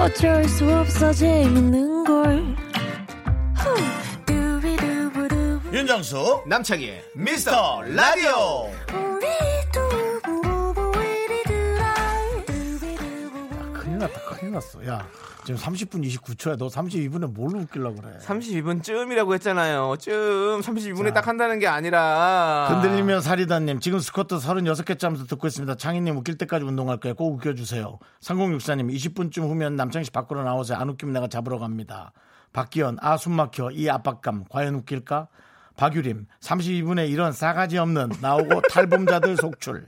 [0.01, 2.43] 어쩔 수 없어 재밌는 걸.
[5.71, 8.71] 윤정수, 남창희의 미스터 라디오.
[8.87, 10.91] 두비두부부.
[13.73, 14.83] 큰일 났다, 큰일 났어.
[14.87, 15.07] 야,
[15.51, 16.57] 지금 30분 29초야.
[16.57, 18.17] 너 32분에 뭘 웃기려고 그래.
[18.21, 19.95] 32분쯤이라고 했잖아요.
[19.99, 25.75] 쯤 32분에 딱 한다는 게 아니라 흔들리며 사리다님 지금 스쿼트 36개째 하면서 듣고 있습니다.
[25.75, 27.15] 창희님 웃길 때까지 운동할 거예요.
[27.15, 27.99] 꼭 웃겨주세요.
[28.21, 30.77] 3064님 20분쯤 후면 남창희씨 밖으로 나오세요.
[30.77, 32.13] 안 웃기면 내가 잡으러 갑니다.
[32.53, 35.27] 박기현 아 숨막혀 이 압박감 과연 웃길까?
[35.77, 39.85] 박유림 32분에 이런 싸가지 없는 나오고 탈범자들 속출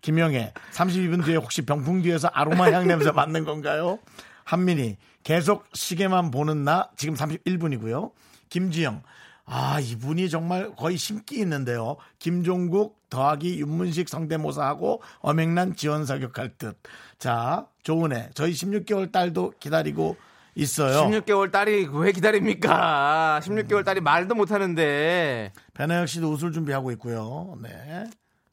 [0.00, 3.98] 김영애 32분 뒤에 혹시 병풍 뒤에서 아로마 향 냄새 맡는 건가요?
[4.46, 8.12] 한민희 계속 시계만 보는 나 지금 31분이고요.
[8.48, 9.02] 김지영
[9.44, 11.96] 아 이분이 정말 거의 심기 있는데요.
[12.18, 16.78] 김종국 더하기 윤문식 성대모사하고 어맹난 지원 사격할 듯.
[17.18, 20.16] 자 조은혜 저희 16개월 딸도 기다리고
[20.54, 21.08] 있어요.
[21.10, 23.40] 16개월 딸이 왜 기다립니까?
[23.42, 27.58] 16개월 딸이 말도 못 하는데 배나영 씨도 웃을 준비하고 있고요.
[27.60, 28.04] 네.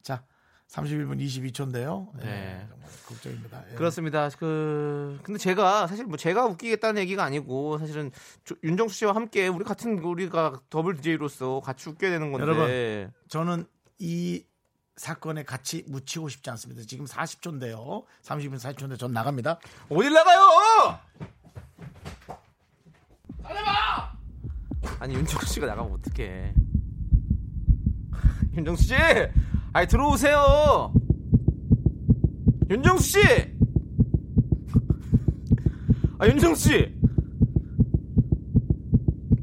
[0.02, 0.22] 자
[0.74, 2.08] 31분 22초인데요.
[2.18, 2.24] 네.
[2.24, 2.66] 네.
[2.68, 3.64] 정말 걱정입니다.
[3.70, 3.74] 예.
[3.76, 4.28] 그렇습니다.
[4.38, 8.10] 그 근데 제가 사실 뭐 제가 웃기겠다는 얘기가 아니고 사실은
[8.44, 13.12] 조- 윤정수 씨와 함께 우리 같은 우리가 더블 DJ로서 같이 웃겨야 되는 건데 여러분.
[13.28, 13.66] 저는
[13.98, 14.44] 이
[14.96, 16.82] 사건에 같이 묻히고 싶지 않습니다.
[16.86, 18.04] 지금 40초인데요.
[18.22, 19.58] 30분 40초인데 전 나갑니다.
[19.88, 20.98] 어딜 나가요?
[25.00, 26.54] 아니 윤정수 씨가 나가면 어떡해?
[28.56, 28.94] 윤정수 씨,
[29.74, 30.92] 아니 들어오세요.
[32.70, 33.18] 윤정수 씨,
[36.18, 36.94] 아 윤정수 씨,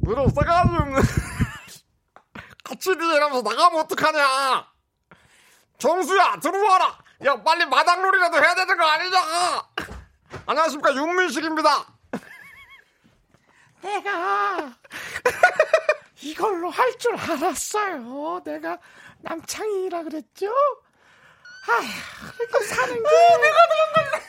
[0.05, 0.41] 들어오세요.
[2.63, 4.67] 같이 일하면서 나가면 어떡하냐?
[5.77, 6.97] 정수야 들어와라.
[7.25, 9.17] 야 빨리 마당놀이라도 해야 되는 거 아니냐?
[10.47, 11.85] 안녕하십니까 윤민식입니다.
[13.81, 14.73] 내가
[16.21, 18.41] 이걸로 할 줄 알았어요.
[18.45, 18.79] 내가
[19.21, 20.47] 남창이라 그랬죠?
[21.69, 23.57] 아휴, 그렇게 사는 게 내가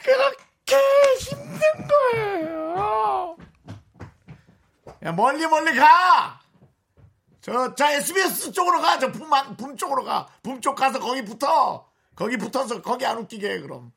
[0.02, 0.76] 그렇게
[1.18, 3.36] 힘든 거예요.
[5.04, 6.40] 야, 멀리 멀리 가!
[7.40, 8.98] 저, 자, SBS 쪽으로 가.
[8.98, 10.28] 저 품, 안- 품 쪽으로 가.
[10.42, 11.88] 품 쪽 가서 거기 붙어.
[12.14, 13.92] 거기 붙어서 거기 안 웃기게 해, 그럼.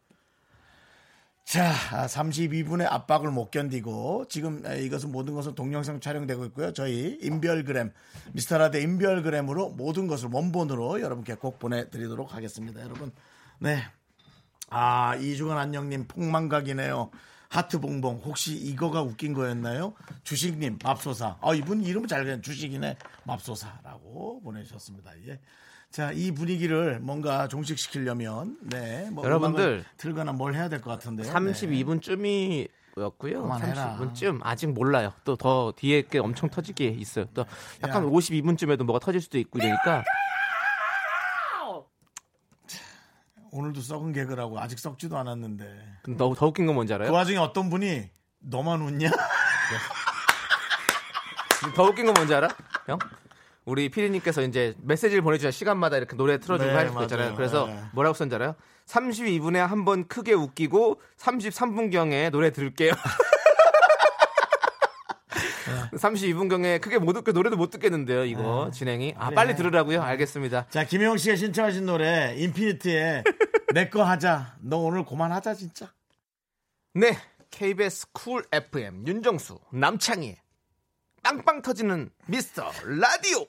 [1.45, 1.71] 자,
[2.08, 6.73] 32분의 압박을 못 견디고 지금 에, 이것은 모든 것은 동영상 촬영되고 있고요.
[6.73, 7.93] 저희 인별그램
[8.34, 12.81] 미스터라드 인별그램으로 모든 것을 원본으로 여러분께 꼭 보내드리도록 하겠습니다.
[12.81, 13.12] 여러분,
[13.60, 13.84] 네.
[14.69, 17.12] 아 이주간 안녕님 폭망각이네요.
[17.49, 19.93] 하트 봉봉 혹시 이거가 웃긴 거였나요?
[20.23, 21.38] 주식님 맙소사.
[21.39, 25.12] 아 이분 이름은 잘 그냥 주식이네 맙소사라고 보내주셨습니다.
[25.27, 25.39] 예.
[25.95, 31.25] 자, 이 분위기를 뭔가 종식시키려면 네, 뭐 여러분들, 틀거나 뭘 해야 될 것 같은데요.
[31.25, 31.31] 네.
[31.31, 32.67] 32분쯤이었고요.
[33.41, 33.97] 그만해라.
[34.01, 35.13] 32분쯤 아직 몰라요.
[35.23, 37.27] 또 더 뒤에 게 엄청 터지게 있어요.
[37.34, 37.45] 또
[37.81, 40.03] 약간 52분쯤에도 뭐가 터질 수도 있고 이러니까
[43.51, 45.79] 오늘도 썩은 개그라고 아직 썩지도 않았는데
[46.17, 47.10] 더, 더 웃긴 건 뭔지 알아요?
[47.10, 49.10] 그 와중에 어떤 분이 너만 웃냐?
[51.73, 52.49] 더 웃긴 건 뭔지 알아?
[52.88, 52.99] 형?
[53.65, 57.25] 우리 피디님께서 이제 메시지를 보내주는 시간마다 이렇게 노래 틀어주고 네, 할수 있잖아요.
[57.28, 57.36] 맞아요.
[57.36, 57.82] 그래서 네.
[57.93, 58.56] 뭐라고 썼는지 알아요?
[58.86, 62.91] 32분에 한 번 크게 웃기고 33분경에 노래 들을게요.
[65.95, 68.25] 32분경에 크게 못 웃겨 노래도 못 듣겠는데요.
[68.25, 69.15] 이거 진행이.
[69.17, 70.01] 아 빨리 들으라고요?
[70.01, 70.67] 알겠습니다.
[70.69, 73.23] 자, 김영 씨가 신청하신 노래 인피니트의
[73.73, 74.56] 내 거 하자.
[74.62, 75.91] 너 오늘 그만하자 진짜.
[76.93, 77.17] 네,
[77.49, 80.36] KBS Cool FM 윤정수 남창희
[81.23, 83.45] 빵빵 터지는 미스터 라디오.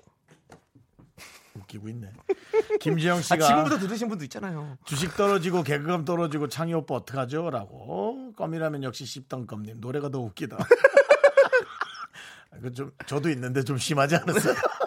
[1.57, 2.11] 웃기고 있네.
[2.81, 4.77] 김지영 아, 씨가 지금부터 들으신 분도 있잖아요.
[4.85, 7.51] 주식 떨어지고 개그감 떨어지고 창희 오빠 어떡하죠?
[7.51, 10.57] 라고 껌이라면 역시 씹던 껌님 노래가 더 웃기다.
[12.63, 14.55] 그 좀 저도 있는데 좀 심하지 않았어요?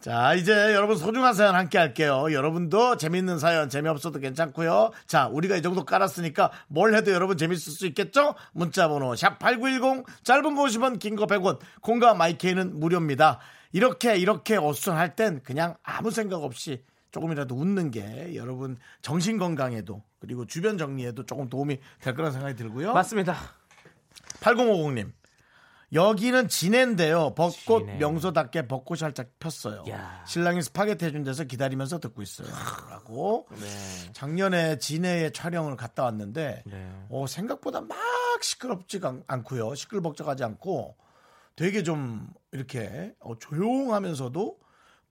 [0.00, 2.32] 자 이제 여러분 소중한 사연 함께 할게요.
[2.32, 4.92] 여러분도 재밌는 사연 재미없어도 괜찮고요.
[5.06, 8.34] 자 우리가 이 정도 깔았으니까 뭘 해도 여러분 재밌을 수 있겠죠?
[8.52, 13.40] 문자번호 샵 #8910 짧은 거 50원, 긴 거 100원, 콩과 마이케이는 무료입니다.
[13.72, 20.46] 이렇게 이렇게 어수선할 땐 그냥 아무 생각 없이 조금이라도 웃는 게 여러분 정신 건강에도 그리고
[20.46, 22.94] 주변 정리에도 조금 도움이 될 거라는 생각이 들고요.
[22.94, 23.36] 맞습니다.
[24.40, 25.12] 8050님.
[25.92, 27.34] 여기는 진해인데요.
[27.34, 27.96] 벚꽃 진해.
[27.98, 29.84] 명소답게 벚꽃이 살짝 폈어요.
[29.88, 30.22] 야.
[30.26, 32.48] 신랑이 스파게티 해준대서 기다리면서 듣고 있어요.
[32.90, 33.48] 라고.
[34.12, 36.92] 작년에 진해에 촬영을 갔다 왔는데 네.
[37.08, 37.96] 어, 생각보다 막
[38.40, 39.74] 시끄럽지가 않- 않고요.
[39.74, 40.96] 시끌벅적하지 않고
[41.56, 44.58] 되게 좀 이렇게 어, 조용하면서도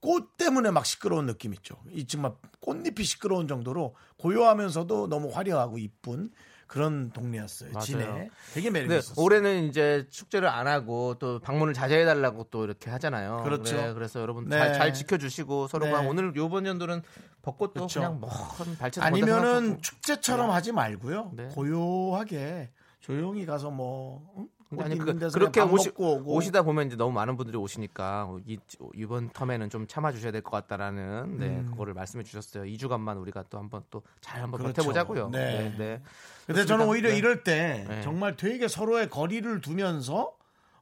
[0.02, 1.76] 꽃 때문에 막 시끄러운 느낌 있죠.
[1.92, 6.32] 이 정말 꽃잎이 시끄러운 정도로 고요하면서도 너무 화려하고 이쁜
[6.69, 7.71] 그런 동네였어요.
[7.71, 7.84] 맞아요.
[7.84, 8.29] 진해.
[8.53, 9.25] 되게 매력 있었어요.
[9.25, 13.41] 올해는 이제 축제를 안 하고 또 방문을 자제해 달라고 또 이렇게 하잖아요.
[13.43, 13.75] 그렇죠.
[13.75, 14.55] 네, 그래서 여러분 네.
[14.55, 16.08] 잘, 잘 지켜주시고 서로가 네.
[16.08, 17.01] 오늘 요번 연도는
[17.41, 17.99] 벚꽃도 그렇죠.
[17.99, 21.32] 그냥 먼 발전 아니면은 축제처럼 하지 말고요.
[21.34, 21.47] 네.
[21.47, 24.47] 고요하게 조용히 가서 뭐 응?
[24.69, 28.58] 꽃 아니 그, 그렇게 오시, 오시다 보면 이제 너무 많은 분들이 오시니까 이,
[28.93, 32.63] 이번 텀에는 좀 참아 주셔야 될 것 같다라는 네 그거를 말씀해 주셨어요.
[32.65, 34.63] 2주간만 우리가 또 한번 또 잘 한번 음.
[34.63, 34.82] 그렇죠.
[34.84, 35.29] 버텨보자고요.
[35.29, 35.69] 네.
[35.69, 36.01] 네, 네.
[36.45, 37.17] 근데 저는 오히려 네.
[37.17, 38.01] 이럴 때 네.
[38.01, 40.34] 정말 되게 서로의 거리를 두면서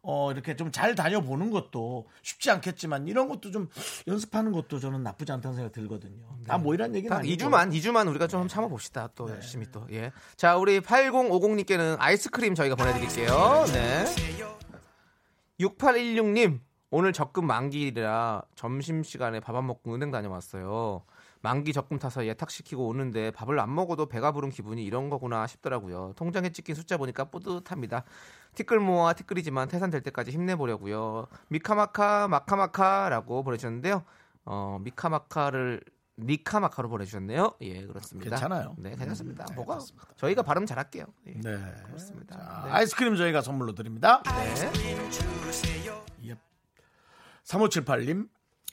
[0.01, 3.67] 어 이렇게 좀 잘 다녀보는 것도 쉽지 않겠지만 이런 것도 좀
[4.07, 6.23] 연습하는 것도 저는 나쁘지 않다는 생각이 들거든요.
[6.47, 7.49] 아뭐 이런 얘기는 딱 아니고.
[7.49, 9.09] 2주만 2주만 우리가 좀 참아 봅시다.
[9.15, 10.11] 또 열심히 또 예.
[10.35, 13.65] 자, 우리 8050님께는 아이스크림 저희가 보내 드릴게요.
[13.73, 14.05] 네.
[15.59, 21.03] 6816님 오늘 적금 만기라 점심 시간에 밥 안 먹고 은행 다녀왔어요.
[21.47, 26.11] 만기 적금 타서 예탁시키고 오는데 밥을 안 먹어도 배가 부른 기분이 이런 거구나 싶더라고요.
[26.17, 28.03] 통장에 찍힌 숫자 보니까 뿌듯합니다.
[28.55, 31.27] 티끌 모아 티끌이지만 태산될 때까지 힘내보려고요.
[31.47, 34.03] 미카마카 마카마카라고 보내주셨는데요.
[34.43, 35.81] 어, 미카마카를
[36.19, 37.53] 니카마카로 보내주셨네요.
[37.61, 38.31] 예, 그렇습니다.
[38.31, 38.75] 괜찮아요.
[38.77, 39.45] 네, 괜찮습니다.
[39.45, 40.07] 네, 뭐가 그렇습니다.
[40.17, 41.05] 저희가 발음 잘할게요.
[41.27, 41.31] 예.
[41.31, 41.57] 네.
[41.85, 42.37] 그렇습니다.
[42.37, 42.71] 자, 네.
[42.71, 44.21] 아이스크림 저희가 선물로 드립니다.
[44.25, 46.37] 네.
[47.45, 48.27] 3578님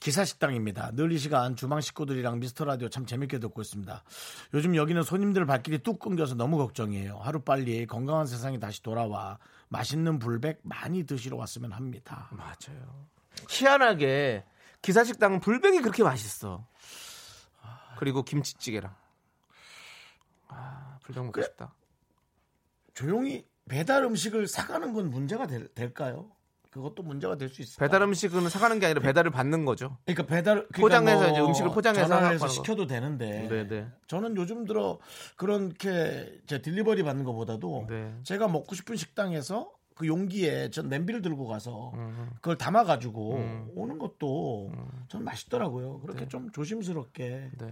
[0.05, 0.91] 기사식당입니다.
[0.93, 4.05] 늘 이 시간 주방 식구들이랑 미스터 라디오 참 재밌게 듣고 있습니다.
[4.53, 7.17] 요즘 여기는 손님들 발길이 뚝 끊겨서 너무 걱정이에요.
[7.21, 9.39] 하루 빨리 건강한 세상이 다시 돌아와
[9.69, 12.29] 맛있는 불백 많이 드시러 왔으면 합니다.
[12.33, 13.07] 맞아요.
[13.49, 14.45] 희한하게
[14.83, 16.67] 기사식당은 불백이 그렇게 맛있어.
[17.99, 18.95] 그리고 김치찌개랑.
[20.49, 21.73] 아, 불백 먹고 싶다.
[22.93, 26.31] 조용히 배달 음식을 사가는 건 문제가 될, 될까요?
[26.75, 27.77] 그것도 문제가 될 수 있어요.
[27.79, 29.97] 배달 음식은 사가는 게 아니라 배달을 받는 거죠.
[30.05, 32.49] 그러니까 배달 그러니까 포장해서 이제 음식을 포장해서 해서 거.
[32.51, 33.87] 시켜도 되는데 네, 네.
[34.09, 34.99] 저는 요즘 들어
[35.37, 38.13] 그렇게 제 딜리버리 받는 것보다도 네.
[38.25, 42.31] 제가 먹고 싶은 식당에서 그 용기에 전 냄비를 들고 가서 음.
[42.41, 44.73] 그걸 담아 가지고 오는 것도
[45.07, 46.01] 전 맛있더라고요.
[46.01, 47.67] 그렇게 좀 조심스럽게 네.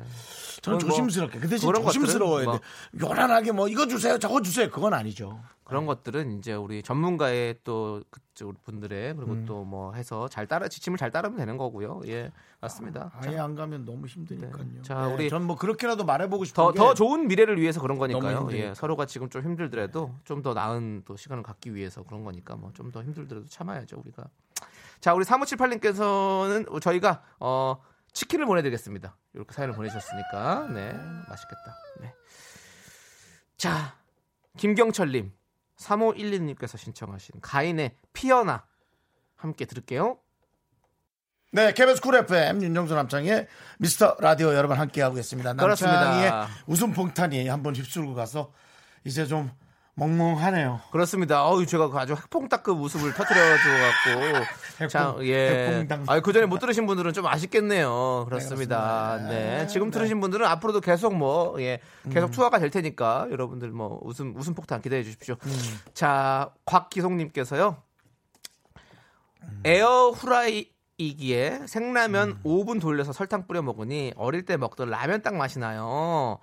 [0.61, 2.65] 저는 뭐 조심스럽게 그 대신 조심스러워야 뭐 돼.
[3.05, 5.41] 요란하게 뭐 이거 주세요 저거 주세요 그건 아니죠.
[5.73, 11.11] 그런 것들은 이제 우리 전문가의 또 그쪽 분들의 그리고 또뭐 해서 잘 따라 지침을 잘
[11.11, 12.03] 따르면 되는 거고요.
[12.07, 12.31] 예,
[12.61, 13.11] 맞습니다.
[13.15, 14.65] 아예 안 가면 너무 힘드니까요.
[14.73, 14.83] 네.
[14.83, 18.49] 자, 우리 전 뭐 그렇게라도 말해보고 싶은 더, 게더 좋은 미래를 위해서 그런 거니까요.
[18.53, 22.93] 예, 서로가 지금 좀 힘들더라도 좀더 나은 또 시간을 갖기 위해서 그런 거니까 뭐 좀
[22.93, 24.25] 더 힘들더라도 참아야죠 우리가.
[25.01, 27.81] 자, 우리 3578님께서는 저희가 어
[28.13, 29.17] 치킨을 보내드리겠습니다.
[29.35, 30.93] 이렇게 사연을 보내주셨으니까 네
[31.29, 31.75] 맛있겠다.
[32.01, 32.15] 네.
[33.57, 33.97] 자,
[34.57, 35.33] 김경철님
[35.83, 38.65] 3512님께서 신청하신 가인의 피어나
[39.37, 40.19] 함께 들을게요.
[41.55, 43.47] 네, KBS 쿨 FM 윤정수 남창희의
[43.79, 45.53] 미스터 라디오 여러분 함께 하고 계십니다.
[45.53, 46.49] 남창의 그렇습니다.
[46.67, 48.53] 웃음 폭탄이 한번 휩쓸고 가서
[49.05, 49.51] 이제 좀
[49.95, 50.81] 멍멍하네요.
[50.91, 51.45] 그렇습니다.
[51.47, 54.89] 어우, 제가 그 아주 핵폭탄급 웃음을 터뜨려줘갖고.
[54.89, 55.67] 자, 예.
[55.67, 56.05] 핵폭탄.
[56.09, 58.25] 아, 그 전에 못 들으신 분들은 좀 아쉽겠네요.
[58.27, 59.19] 그렇습니다.
[59.19, 59.29] 그렇습니다.
[59.29, 59.67] 네.
[59.67, 61.81] 지금 들으신 분들은 앞으로도 계속 뭐, 예.
[62.11, 65.37] 계속 투하가 될 테니까 여러분들 뭐 웃음, 웃음 폭탄 기대해 주십시오.
[65.93, 67.77] 자, 곽기송님께서요.
[69.65, 76.39] 에어 후라이기에 생라면 5분 돌려서 설탕 뿌려 먹으니 어릴 때 먹던 라면 땅 맛이 나요.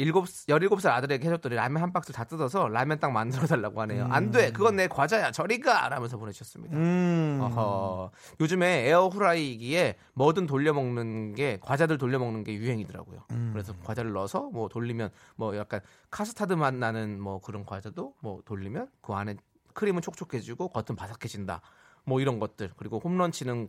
[0.00, 4.06] 일곱 17살 아들에게 해줬더니 라면 한 박스 다 뜯어서 라면 땅 만들어 달라고 하네요.
[4.10, 4.52] 안 돼.
[4.52, 5.32] 그건 내 과자야.
[5.32, 5.88] 저리 가.
[5.88, 6.76] 라면서 보내주셨습니다.
[6.76, 7.40] 음.
[7.42, 8.12] 어허.
[8.40, 13.24] 요즘에 에어 후라이기에 뭐든 돌려 먹는 게 과자들 돌려 먹는 게 유행이더라고요.
[13.32, 13.50] 음.
[13.52, 15.80] 그래서 과자를 넣어서 뭐 돌리면 뭐 약간
[16.10, 19.34] 카스타드 맛 나는 뭐 그런 과자도 뭐 돌리면 그 안에
[19.74, 21.60] 크림은 촉촉해지고 겉은 바삭해진다.
[22.04, 23.68] 뭐 이런 것들 그리고 홈런 치는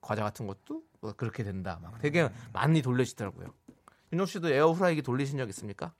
[0.00, 1.80] 과자 같은 것도 뭐 그렇게 된다.
[1.82, 3.48] 막 되게 많이 돌려지더라고요.
[4.12, 5.92] 윤정 씨도 에어 후라이기 돌리신 적 있습니까?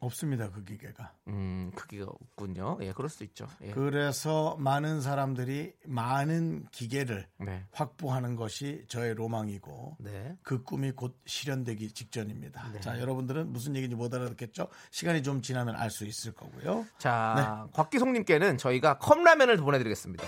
[0.00, 1.14] 없습니다, 그 기계가.
[1.28, 2.76] 음, 크기가 없군요.
[2.82, 3.46] 예, 그럴 수 있죠.
[3.62, 3.70] 예.
[3.70, 7.64] 그래서 많은 사람들이 많은 기계를 네.
[7.72, 10.36] 확보하는 것이 저의 로망이고 네.
[10.42, 12.80] 그 꿈이 곧 실현되기 직전입니다.
[12.80, 14.68] 자, 여러분들은 무슨 얘기인지 못 알아듣겠죠?
[14.90, 16.84] 시간이 좀 지나면 알 수 있을 거고요.
[16.98, 20.22] 자, 곽기송님께는 저희가 컵라면을 보내드리겠습니다.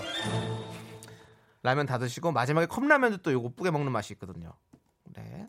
[1.61, 4.53] 라면 다 드시고 마지막에 컵라면도 또 요거 뿌게 먹는 맛이 있거든요.
[5.13, 5.47] 네.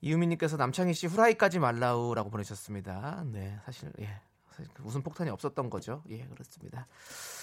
[0.00, 3.24] 이유미님께서 남창희 씨 후라이까지 말라우라고 보내셨습니다.
[3.32, 6.02] 네, 사실 예, 사실 그 웃음 폭탄이 없었던 거죠.
[6.10, 6.86] 예, 그렇습니다.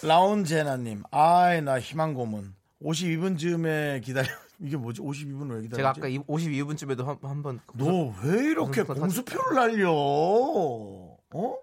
[0.03, 2.55] 라운제나님, 아이, 나 희망 고문.
[2.81, 4.27] 52분 즈음에 기다려.
[4.59, 5.01] 이게 뭐지?
[5.01, 5.77] 52분 왜 기다려?
[5.77, 9.91] 제가 아까 52분쯤에도 한, 한번 너 왜 이렇게 무슨 공수표를 날려?
[9.91, 11.57] 어?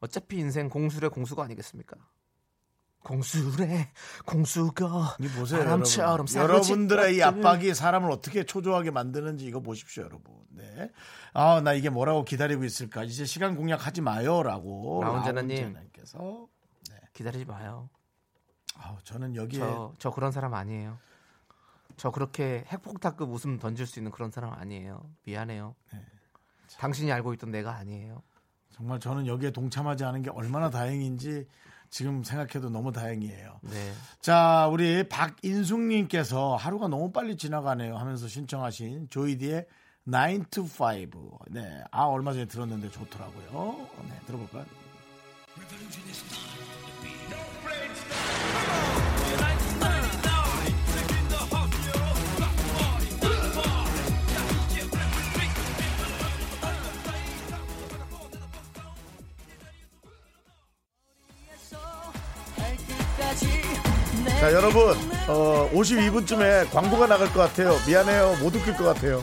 [0.00, 1.96] 어차피 인생 공수래 공수가 아니겠습니까?
[3.02, 3.90] 공수래
[4.26, 6.26] 공수가 이 보세요, 바람처럼 여러분.
[6.26, 7.38] 사고칠 여러분들의 이 것들.
[7.46, 10.34] 압박이 사람을 어떻게 초조하게 만드는지 이거 보십시오, 여러분.
[10.50, 10.90] 네.
[11.32, 13.04] 아, 나 이게 뭐라고 기다리고 있을까?
[13.04, 15.02] 이제 시간 공략하지 마요라고.
[15.02, 15.56] 라운제나님.
[15.56, 16.46] 라운제나님께서.
[17.12, 17.88] 기다리지 마요.
[18.76, 20.98] 아, 저는 여기에 저, 저 그런 사람 아니에요.
[21.96, 25.02] 저 그렇게 핵폭탄급 웃음 던질 수 있는 그런 사람 아니에요.
[25.24, 25.74] 미안해요.
[25.92, 26.00] 네.
[26.78, 28.22] 당신이 알고 있던 내가 아니에요.
[28.70, 31.46] 정말 저는 여기에 동참하지 않은 게 얼마나 다행인지
[31.90, 33.60] 지금 생각해도 너무 다행이에요.
[33.62, 33.92] 네.
[34.20, 39.66] 자, 우리 박인숙님께서 하루가 너무 빨리 지나가네요 하면서 신청하신 조이디의
[40.04, 41.38] 9 to 5.
[41.50, 41.82] 네.
[41.90, 43.88] 아, 얼마 전에 들었는데 좋더라고요.
[44.08, 44.64] 네, 들어볼까요?
[64.40, 64.96] 자, 여러분,
[65.28, 67.76] 어, 52분쯤에 광고가 나갈 것 같아요.
[67.86, 68.36] 미안해요.
[68.40, 69.22] 못 웃길 것 같아요.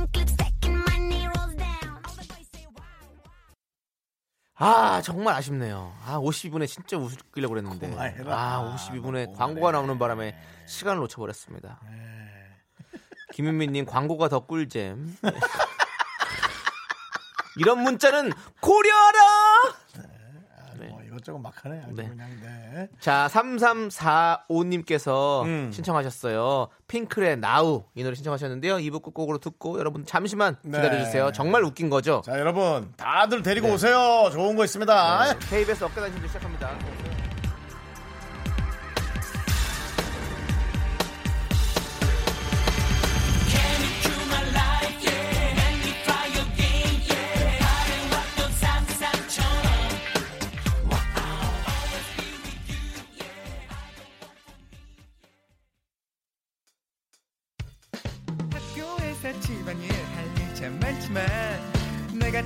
[4.63, 5.91] 아 정말 아쉽네요.
[6.05, 7.95] 아 52분에 진짜 웃기려고 그랬는데.
[8.27, 9.27] 아 52분에 그만해.
[9.35, 11.79] 광고가 나오는 바람에 시간을 놓쳐버렸습니다.
[13.33, 15.17] 김윤미님 광고가 더 꿀잼.
[17.57, 19.19] 이런 문자는 고려하라.
[21.11, 21.81] 이것저것 막 하네.
[21.83, 22.07] 아주 네.
[22.07, 22.87] 그냥 네.
[22.99, 25.71] 자 3345님께서 음.
[25.71, 26.69] 신청하셨어요.
[26.87, 28.77] 핑클의 나우 이 노래 신청하셨는데요.
[28.77, 30.81] 2부 끝곡으로 듣고 여러분 잠시만 네.
[30.81, 31.31] 기다려주세요.
[31.33, 32.21] 정말 웃긴 거죠.
[32.25, 33.73] 자 여러분 다들 데리고 네.
[33.73, 34.29] 오세요.
[34.31, 35.33] 좋은 거 있습니다.
[35.33, 37.10] 네, KBS 어깨단신도 시작합니다.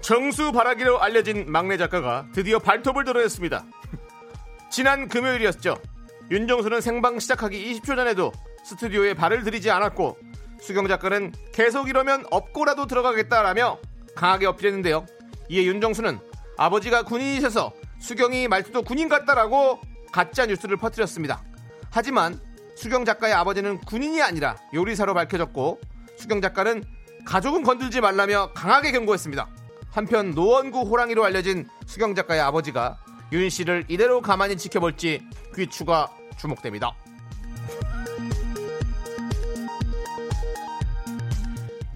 [0.00, 3.64] 정수 바라기로 알려진 막내 작가가 드디어 발톱을 드러냈습니다.
[4.70, 5.76] 지난 금요일이었죠.
[6.30, 8.32] 윤정수는 생방 시작하기 20초 전에도
[8.64, 10.18] 스튜디오에 발을 들이지 않았고
[10.60, 13.78] 수경 작가는 계속 이러면 업고라도 들어가겠다라며
[14.14, 15.06] 강하게 어필했는데요.
[15.48, 16.18] 이에 윤정수는
[16.56, 19.80] 아버지가 군인이셔서 수경이 말투도 군인 같다라고
[20.12, 21.42] 가짜 뉴스를 퍼뜨렸습니다.
[21.90, 22.38] 하지만
[22.76, 25.80] 수경 작가의 아버지는 군인이 아니라 요리사로 밝혀졌고
[26.16, 26.84] 수경 작가는
[27.24, 29.48] 가족은 건들지 말라며 강하게 경고했습니다.
[29.90, 32.98] 한편 노원구 호랑이로 알려진 수경 작가의 아버지가
[33.32, 35.22] 윤 씨를 이대로 가만히 지켜볼지
[35.54, 36.94] 귀추가 주목됩니다.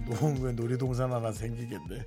[0.05, 2.05] 노원구에 놀이동산 하나 생기겠네.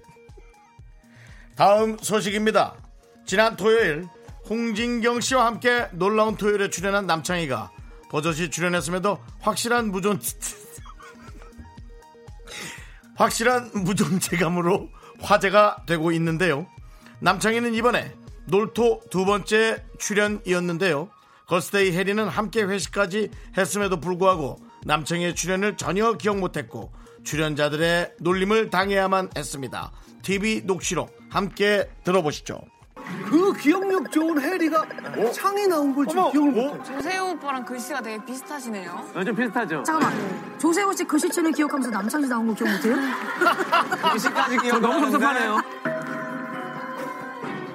[1.57, 2.77] 다음 소식입니다.
[3.25, 4.07] 지난 토요일
[4.49, 7.72] 홍진경 씨와 함께 놀라운 토요일에 출연한 남창희가
[8.11, 10.20] 버젓이 출연했음에도 확실한 무존
[13.16, 14.88] 확실한 무존재감으로
[15.20, 16.66] 화제가 되고 있는데요.
[17.20, 18.12] 남창희는 이번에
[18.46, 21.09] 놀토 두 번째 출연이었는데요.
[21.46, 26.92] 걸스데이 해리는 함께 회식까지 했음에도 불구하고 남창희의 출연을 전혀 기억 못했고
[27.24, 29.92] 출연자들의 놀림을 당해야만 했습니다.
[30.22, 32.61] TV 녹취록 함께 들어보시죠.
[33.29, 34.85] 그 기억력 좋은 해리가
[35.33, 36.83] 창이 나온 걸 지금 기억을 못해.
[36.85, 39.05] 조세호 오빠랑 글씨가 되게 비슷하시네요.
[39.25, 39.83] 좀 비슷하죠?
[39.85, 40.59] 잠깐만.
[40.59, 42.97] 조세호 씨 글씨체를 기억하면서 남창희 나온 거 기억 못해요?
[44.12, 45.61] 글씨까지 기억 너무 섭섭하네요.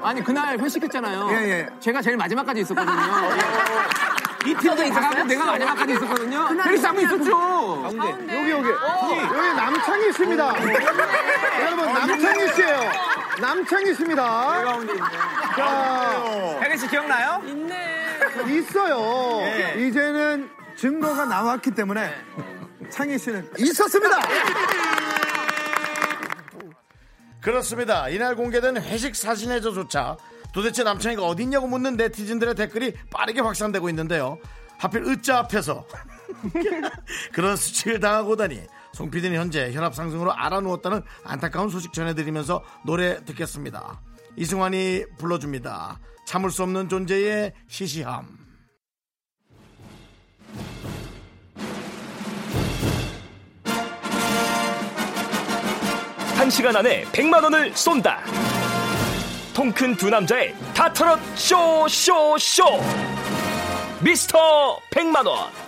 [0.03, 1.29] 아니 그날 회식했잖아요.
[1.31, 1.69] 예, 예.
[1.79, 2.93] 제가 제일 마지막까지 있었거든요.
[4.47, 6.47] 이 팀도 있었고 내가 마지막까지 있었거든요.
[6.65, 7.83] 회식 한번 있었죠.
[7.85, 10.53] 여기 여기 여기 남창희 있습니다.
[11.61, 12.79] 여러분 남창희 씨예요.
[13.39, 14.77] 남창희 씨입니다.
[15.55, 17.41] 자 혜리 씨 기억나요?
[18.49, 19.77] 있어요.
[19.77, 22.13] 이제는 증거가 나왔기 때문에
[22.89, 24.19] 창희 씨는 있었습니다.
[27.41, 28.09] 그렇습니다.
[28.09, 30.17] 이날 공개된 회식 사진에서조차
[30.53, 34.37] 도대체 남창희가 어딨냐고 묻는 네티즌들의 댓글이 빠르게 확산되고 있는데요.
[34.77, 35.85] 하필 으짜 앞에서
[37.33, 38.61] 그런 수치를 당하고 다니
[38.93, 44.01] 송 PD는 현재 혈압 상승으로 알아누웠다는 안타까운 소식 전해드리면서 노래 듣겠습니다.
[44.37, 45.99] 이승환이 불러줍니다.
[46.25, 48.37] 참을 수 없는 존재의 시시함.
[56.35, 58.19] 한 시간 안에 100만 원을 쏜다.
[59.53, 62.63] 통 큰 두 남자의 다털어 쇼쇼 쇼.
[64.01, 65.60] 미스터 100만 원.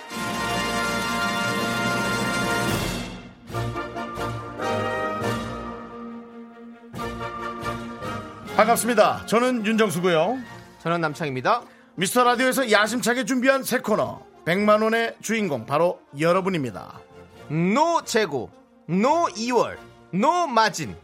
[8.56, 9.26] 반갑습니다.
[9.26, 10.38] 저는 윤정수고요.
[10.82, 11.64] 저는 남창희입니다.
[11.96, 17.00] 미스터 라디오에서 야심차게 준비한 새 코너 100만 원의 주인공 바로 여러분입니다.
[17.50, 18.52] no 재고,
[18.88, 19.78] no 이월,
[20.12, 20.96] no 마진,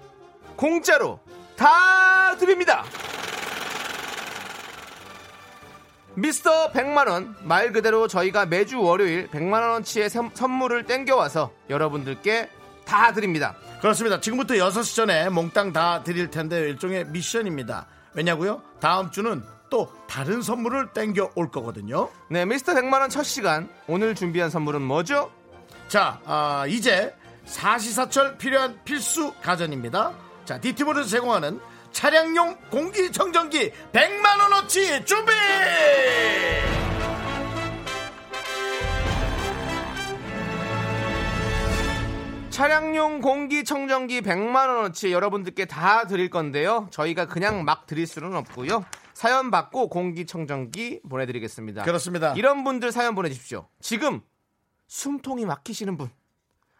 [0.56, 1.20] 공짜로
[1.56, 2.84] 다 드립니다.
[6.16, 12.50] 미스터 100만원 말 그대로 저희가 매주 월요일 100만원어치의 선- 선물을 땡겨와서 여러분들께
[12.90, 13.56] 다 드립니다.
[13.82, 14.20] 그렇습니다.
[14.20, 16.66] 지금부터 6시 전에 몽땅 다 드릴 텐데요.
[16.66, 17.86] 일종의 미션입니다.
[18.16, 18.64] 왜냐고요?
[18.82, 22.10] 다음 주는 또 다른 선물을 땡겨 올 거거든요.
[22.30, 25.32] 네, 미스터 100만 원 첫 시간 오늘 준비한 선물은 뭐죠?
[25.88, 27.14] 자, 아, 이제
[27.46, 30.14] 사시사철 필요한 필수 가전입니다.
[30.46, 31.60] 자, 디티몰에서 제공하는
[31.92, 35.32] 차량용 공기청정기 100만 원어치 준비!
[42.60, 46.90] 차량용 공기청정기 100만원어치 여러분들께 다 드릴 건데요.
[46.92, 48.84] 저희가 그냥 막 드릴 수는 없고요.
[49.14, 51.84] 사연 받고 공기청정기 보내드리겠습니다.
[51.84, 52.34] 그렇습니다.
[52.34, 53.70] 이런 분들 사연 보내주십시오.
[53.80, 54.20] 지금
[54.88, 56.10] 숨통이 막히시는 분,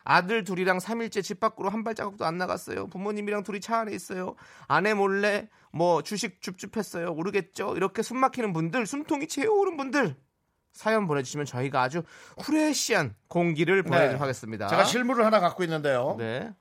[0.04, 2.88] 아들 둘이랑 3일째 집 밖으로 한 발자국도 안 나갔어요.
[2.88, 4.36] 부모님이랑 둘이 차 안에 있어요.
[4.68, 7.14] 아내 몰래 뭐 주식 줍줍했어요.
[7.14, 7.78] 모르겠죠.
[7.78, 10.18] 이렇게 숨 막히는 분들, 숨통이 채워오른 분들
[10.72, 12.04] 사연 보내주시면 저희가 아주
[12.40, 14.66] 후레쉬한 공기를 보내드리도록 하겠습니다.
[14.66, 14.70] 네.
[14.70, 16.16] 제가 실물을 하나 갖고 있는데요.
[16.18, 16.52] 네.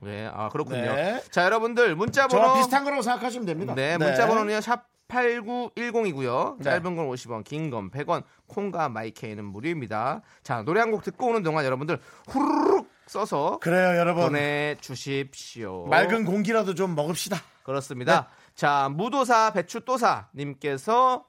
[0.00, 0.94] 네, 아 그렇군요.
[0.94, 1.22] 네.
[1.30, 3.74] 자, 여러분들 문자 번호 비슷한 거라고 생각하시면 됩니다.
[3.74, 4.60] 네, 문자 번호는요.
[4.60, 6.58] 샵 8910이고요.
[6.58, 6.64] 네.
[6.64, 10.22] 짧은 건 50원, 긴 건 100원, 콩과 마이케이는 무료입니다.
[10.42, 11.98] 자, 노래 한 곡 듣고 오는 동안 여러분들
[12.28, 14.24] 후루룩 써서 그래요, 여러분.
[14.24, 15.86] 보내 주십시오.
[15.86, 17.38] 맑은 공기라도 좀 먹읍시다.
[17.62, 18.28] 그렇습니다.
[18.54, 21.24] 자, 무도사 배추도사 님께서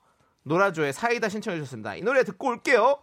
[0.50, 1.95] 노라조의 사이다 신청해 주셨습니다.
[1.95, 2.97] 이 노래 듣고 올게요.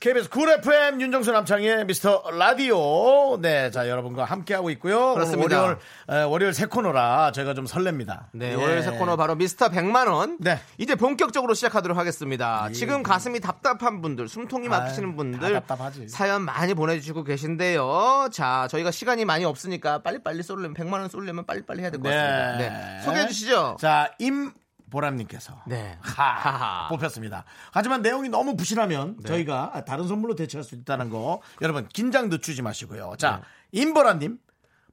[0.00, 3.40] KBS 쿨 FM 윤정수 남창희의 미스터 라디오.
[3.40, 5.14] 네, 자 여러분과 함께하고 있고요.
[5.14, 5.62] 그렇습니다.
[5.62, 5.78] 월요일
[6.10, 8.26] 에, 월요일 새 코너라 저희가 좀 설렙니다.
[8.32, 8.54] 네, 예.
[8.54, 10.36] 월요일 새 코너 바로 미스터 100만 원.
[10.40, 10.58] 네.
[10.78, 12.68] 이제 본격적으로 시작하도록 하겠습니다.
[12.72, 15.62] 지금 가슴이 답답한 분들, 숨통이 아유, 막히시는 분들.
[16.08, 18.28] 사연 많이 보내주시고 계신데요.
[18.32, 22.56] 자, 저희가 시간이 많이 없으니까 빨리빨리 쏠려면 100만 원 쏠려면 빨리빨리 해야 될 것 같습니다.
[22.58, 23.00] 네.
[23.04, 23.76] 소개해 주시죠.
[23.80, 24.52] 자, 임
[24.94, 25.98] 보람님께서 네.
[26.00, 27.44] 하, 뽑혔습니다.
[27.72, 29.28] 하지만 내용이 너무 부실하면 네.
[29.28, 33.14] 저희가 다른 선물로 대체할 수 있다는 거 여러분 긴장 늦추지 마시고요.
[33.18, 33.42] 자,
[33.72, 33.80] 네.
[33.82, 34.38] 임보라님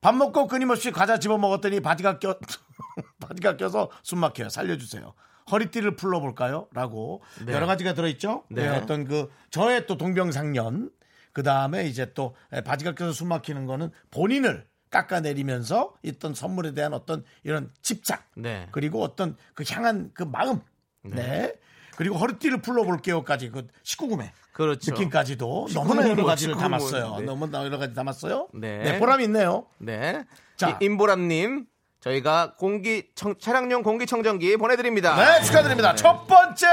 [0.02, 2.38] 밥 먹고 끊임없이 과자 집어 먹었더니 바지가 껴
[3.22, 4.50] 바지가 껴서 숨 막혀요.
[4.50, 5.14] 살려주세요.
[5.52, 6.68] 허리띠를 풀러볼까요?
[6.74, 7.54] 라고 네.
[7.54, 8.44] 여러 가지가 들어있죠.
[8.50, 8.64] 네.
[8.64, 10.92] 네, 어떤 그 저의 또 동병상련
[11.34, 12.36] 그 다음에 이제 또
[12.66, 18.68] 바지가 껴서 숨 막히는 거는 본인을 깎아내리면서 있던 선물에 대한 어떤 이런 집착 네.
[18.72, 20.62] 그리고 어떤 그 향한 그 마음
[21.04, 21.54] 네.
[21.96, 24.92] 그리고 허리띠를 풀러볼게요까지 그 19금의 그렇죠.
[24.92, 27.16] 느낌까지도 너무나 여러 가지를 19금, 담았어요.
[27.20, 27.26] 네.
[27.26, 28.50] 너무나 여러 가지 담았어요.
[28.54, 29.00] 네.
[29.00, 29.66] 보람이 있네요.
[29.78, 30.26] 네.
[30.58, 30.78] 자.
[30.82, 31.66] 이- 임보람님,
[32.02, 35.16] 저희가 공기, 청- 차량용 공기청정기 보내드립니다.
[35.16, 35.96] 네, 축하드립니다.
[35.96, 36.66] 첫 번째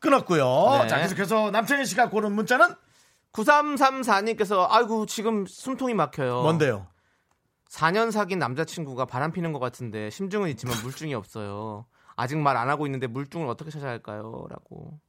[0.00, 0.80] 끊었고요.
[0.82, 0.88] 네.
[0.88, 2.74] 자, 계속해서 남창희 씨가 고른 문자는
[3.32, 6.42] 9334님께서, 아이고, 지금 숨통이 막혀요.
[6.42, 6.86] 뭔데요?
[7.72, 11.86] 4년 사귄 남자친구가 바람 피는 것 같은데 심증은 있지만 물증이 없어요.
[12.16, 14.46] 아직 말 안 하고 있는데 물증을 어떻게 찾아야 할까요?
[14.50, 15.00] 라고.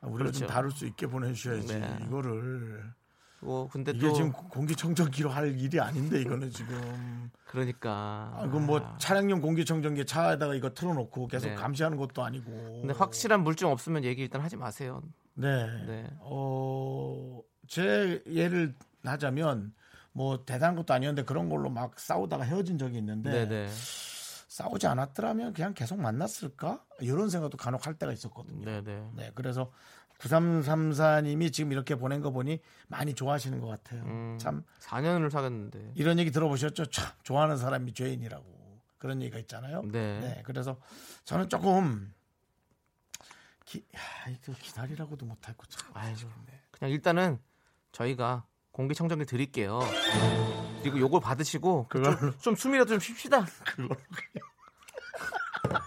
[0.00, 0.40] 아, 우리가 그렇죠.
[0.40, 1.78] 좀 다룰 수 있게 보내주셔야지.
[1.78, 1.98] 네.
[2.08, 2.92] 이거를
[3.40, 7.30] 뭐 근데 이게 또 지금 공기청정기로 할 일이 아닌데 이거는 지금.
[7.46, 8.32] 그러니까.
[8.34, 11.54] 아, 이건 뭐 차량용 공기청정기 차에다가 이거 틀어놓고 계속 네.
[11.54, 12.50] 감시하는 것도 아니고.
[12.80, 15.00] 근데 확실한 물증 없으면 얘기 일단 하지 마세요.
[15.34, 15.66] 네.
[15.86, 16.10] 네.
[16.18, 19.72] 어, 제 예를 하자면
[20.12, 23.70] 뭐 대단한 것도 아니었는데 그런 걸로 막 싸우다가 헤어진 적이 있는데 네네.
[24.48, 26.84] 싸우지 않았더라면 그냥 계속 만났을까?
[27.00, 28.64] 이런 생각도 간혹 할 때가 있었거든요.
[28.64, 29.10] 네네.
[29.14, 29.72] 네, 그래서
[30.18, 34.02] 9334님이 지금 이렇게 보낸 거 보니 많이 좋아하시는 것 같아요.
[34.04, 35.92] 음, 참 4년을 사귀었는데.
[35.94, 36.86] 이런 얘기 들어보셨죠?
[36.86, 38.44] 참 좋아하는 사람이 죄인이라고
[38.98, 39.82] 그런 얘기가 있잖아요.
[39.90, 40.42] 네.
[40.44, 40.78] 그래서
[41.24, 42.12] 저는 조금
[43.64, 45.90] 기, 야, 이거 기다리라고도 못할 거 참.
[45.94, 46.28] 아이고.
[46.70, 47.38] 그냥 일단은
[47.90, 49.80] 저희가 공기청정기 드릴게요.
[50.82, 52.18] 그리고 요걸 받으시고 그걸로.
[52.18, 53.46] 좀, 좀 숨이라도 좀 쉽시다.
[53.64, 53.96] 그걸로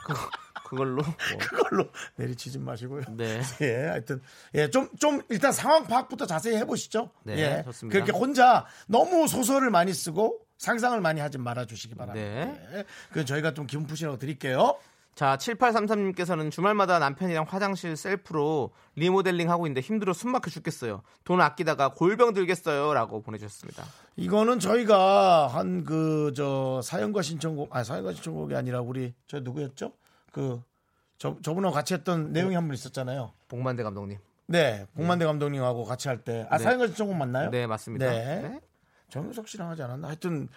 [0.06, 0.30] 그거,
[0.70, 1.04] 그걸로.
[1.04, 1.16] 뭐.
[1.40, 3.04] 그걸로 내리치지 마시고요.
[3.10, 3.42] 네.
[3.62, 4.22] 예, 하여튼
[4.54, 7.12] 예, 좀좀 일단 상황 파악부터 자세히 해보시죠.
[7.24, 7.94] 네, 예, 좋습니다.
[7.94, 12.28] 그렇게 혼자 너무 소설을 많이 쓰고 상상을 많이 하지 말아주시기 바랍니다.
[12.28, 12.78] 네.
[12.78, 14.78] 예, 그 저희가 좀 기분 푸시라고 드릴게요.
[15.16, 21.04] 자, 7833님께서는 주말마다 남편이랑 화장실 셀프로 리모델링 하고 있는데 힘들어 숨 막혀 죽겠어요.
[21.24, 22.94] 돈 아끼다가 골병 들겠어요.
[22.94, 23.86] 라고 보내주셨습니다.
[24.18, 29.94] 이거는 저희가 한 그 저 사연과 신청곡, 아 사연과 신청곡이 아니라 우리 저 누구였죠?
[30.34, 30.62] 그
[31.18, 33.32] 저, 저분하고 같이 했던 내용이 한 분 있었잖아요.
[33.48, 34.18] 복만대 감독님.
[34.48, 36.64] 네, 복만대 감독님하고 같이 할 때, 아 네.
[36.64, 37.50] 사연과 신청곡 맞나요?
[37.52, 38.10] 네, 맞습니다.
[38.12, 38.42] 네.
[38.42, 38.60] 네.
[39.10, 40.08] 정유석 씨랑 하지 않았나?
[40.10, 40.50] 하여튼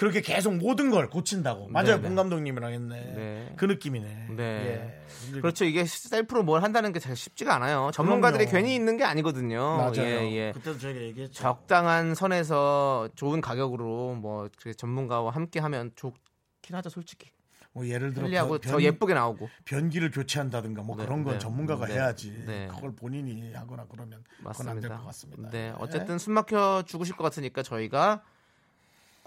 [0.00, 1.68] 그렇게 계속 모든 걸 고친다고.
[1.68, 2.16] 맞아요, 네, 봉 네.
[2.16, 3.00] 감독님이랑 했네.
[3.14, 3.52] 네.
[3.58, 4.28] 그 느낌이네.
[4.34, 5.02] 네.
[5.28, 5.30] 예.
[5.42, 5.66] 그렇죠.
[5.66, 7.90] 이게 셀프로 뭘 한다는 게 잘 쉽지가 않아요.
[7.92, 8.62] 전문가들이 그럼요.
[8.64, 9.58] 괜히 있는 게 아니거든요.
[9.76, 9.98] 맞아요.
[10.02, 10.52] 예, 예.
[10.52, 11.34] 그때도 저희가 얘기했죠.
[11.42, 14.48] 적당한 선에서 좋은 가격으로 뭐
[14.78, 17.28] 전문가와 함께 하면 좋긴 하죠, 솔직히.
[17.72, 19.50] 뭐 예를 들어 편리하고 변- 더 예쁘게 나오고.
[19.66, 22.42] 변기를 교체한다든가 뭐 네, 그런 건 네, 전문가가 네, 해야지.
[22.46, 22.68] 네.
[22.70, 24.96] 그걸 본인이 하거나 그러면 그건 안될 맞습니다.
[24.98, 25.50] 것 같습니다.
[25.50, 28.22] 네, 어쨌든 숨 막혀 죽으실 것 같으니까 저희가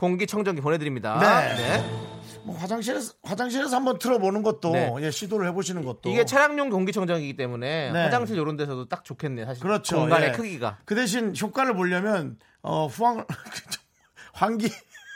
[0.04, 1.18] 공기청정기 보내드립니다.
[1.56, 1.82] 네.
[2.44, 4.94] 뭐 화장실에서 화장실에서 한번 틀어보는 것도 네.
[5.00, 8.04] 예, 시도를 해보시는 것도 이게 차량용 공기청정기이기 때문에 네.
[8.04, 9.46] 화장실 이런 데서도 딱 좋겠네요.
[9.46, 9.96] 사실 그렇죠.
[9.96, 10.32] 공간의 예.
[10.34, 10.78] 크기가.
[10.84, 13.26] 그 대신 효과를 보려면 어 후황
[14.34, 14.70] 환기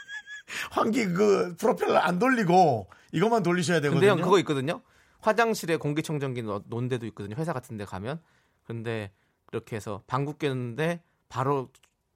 [0.72, 4.00] 환기 그 프로펠러 안 돌리고 이것만 돌리셔야 되거든요.
[4.00, 4.80] 근데 형 그거 있거든요.
[5.20, 7.36] 화장실에 공기청정기 넣- 놓은 데도 있거든요.
[7.36, 8.22] 회사 같은 데 가면.
[8.64, 9.10] 근데
[9.44, 11.68] 그렇게 해서 방구 꼈는데 바로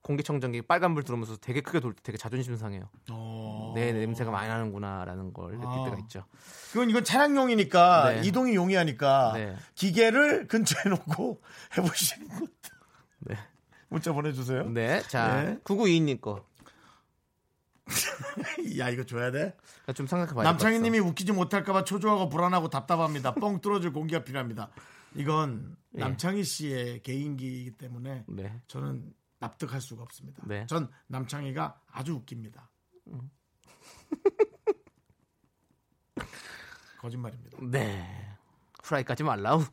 [0.03, 2.89] 공기청정기 빨간불 들어오면서 되게 크게 돌 때 되게 자존심 상해요.
[3.11, 3.73] 어.
[3.75, 5.85] 내 냄새가 많이 나는구나라는 걸 느낄 아.
[5.85, 6.25] 때가 있죠.
[6.73, 8.21] 그건 이건 차량용이니까 네.
[8.29, 9.57] 이동이 용이하니까 네.
[9.75, 11.41] 기계를 근처에 놓고
[11.79, 12.51] 해보시는 것도.
[13.21, 13.37] 네.
[13.89, 14.69] 문자 보내주세요.
[14.71, 15.03] 네.
[15.03, 15.59] 자, 네.
[15.65, 16.45] 9922님 거.
[18.79, 19.55] 야 이거 줘야 돼.
[19.95, 20.45] 좀 생각해 봐요.
[20.45, 23.35] 남창희님이 웃기지 못할까봐 초조하고 불안하고 답답합니다.
[23.35, 24.71] 뻥 뚫어줄 공기가 필요합니다.
[25.15, 26.01] 이건 예.
[26.01, 28.61] 남창희 씨의 개인기이기 때문에 네.
[28.67, 29.13] 저는
[29.43, 30.41] 납득할 수가 없습니다.
[30.47, 30.67] 네.
[30.67, 32.71] 전 남창희가 아주 웃깁니다.
[37.01, 37.59] 거짓말입니다.
[37.61, 38.39] 네.
[38.85, 39.65] 후라이까지 말라우.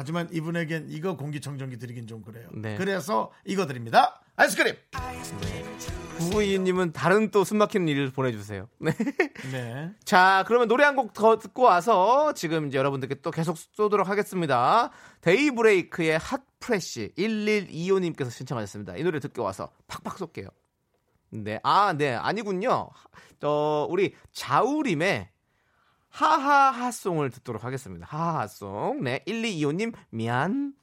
[0.00, 2.48] 하지만 이분에겐 이거 공기청정기 드리긴 좀 그래요.
[2.54, 2.76] 네.
[2.78, 4.18] 그래서 이거 드립니다.
[4.34, 4.74] 아이스크림.
[6.18, 8.66] 9922님은 다른 또 숨막히는 일을 보내주세요.
[8.80, 8.92] 네.
[9.52, 9.90] 네.
[10.04, 14.90] 자, 그러면 노래 한 곡 더 듣고 와서 지금 이제 여러분들께 또 계속 쏘도록 하겠습니다.
[15.20, 18.96] 데이브레이크의 hot fresh 1125님께서 신청하셨습니다.
[18.96, 20.48] 이 노래 듣고 와서 팍팍 쏠게요.
[21.30, 21.60] 네.
[21.62, 22.14] 아, 네.
[22.14, 22.88] 아니군요.
[23.42, 25.28] 어, 우리 자우림의
[26.10, 28.06] 하하하송을 듣도록 하겠습니다.
[28.08, 29.02] 하하하송.
[29.02, 29.22] 네.
[29.26, 30.74] 1225님, 미안.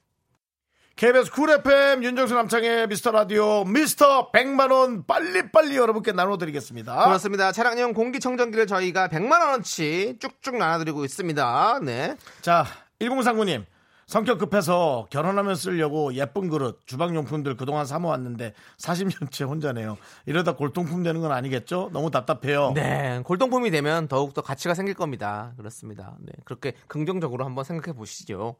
[0.95, 7.05] KBS 쿨 FM 윤정수 남창희의 미스터 라디오 미스터 100만 원 빨리빨리 여러분께 나눠드리겠습니다.
[7.05, 7.51] 그렇습니다.
[7.51, 11.81] 차량용 공기청정기를 저희가 100만 원어치 쭉쭉 나눠드리고 있습니다.
[11.83, 12.15] 네.
[12.41, 12.65] 자,
[12.99, 13.65] 1039님.
[14.07, 19.97] 성격 급해서 결혼하면 쓰려고 예쁜 그릇, 주방용품들 그동안 사모았는데 40년째 혼자네요.
[20.25, 21.89] 이러다 골동품 되는 건 아니겠죠?
[21.91, 22.71] 너무 답답해요.
[22.73, 25.51] 네, 골동품이 되면 더욱더 가치가 생길 겁니다.
[25.57, 26.15] 그렇습니다.
[26.21, 28.55] 네, 그렇게 긍정적으로 한번 생각해 보시죠.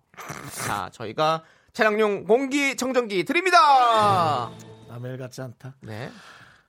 [0.66, 4.52] 자, 저희가 차량용 공기청정기 드립니다.
[4.89, 5.76] 남의 일 같지 않다.
[5.80, 6.12] 네.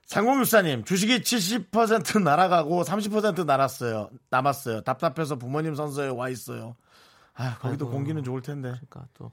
[0.05, 4.09] 상공육사님 주식이 70% 날아가고 30% 날았어요.
[4.29, 4.81] 남았어요.
[4.81, 6.77] 답답해서 부모님 선서에 와 있어요.
[7.39, 7.91] 아, 거기도 아이고.
[7.95, 8.69] 공기는 좋을 텐데.
[8.69, 9.31] 그러니까 또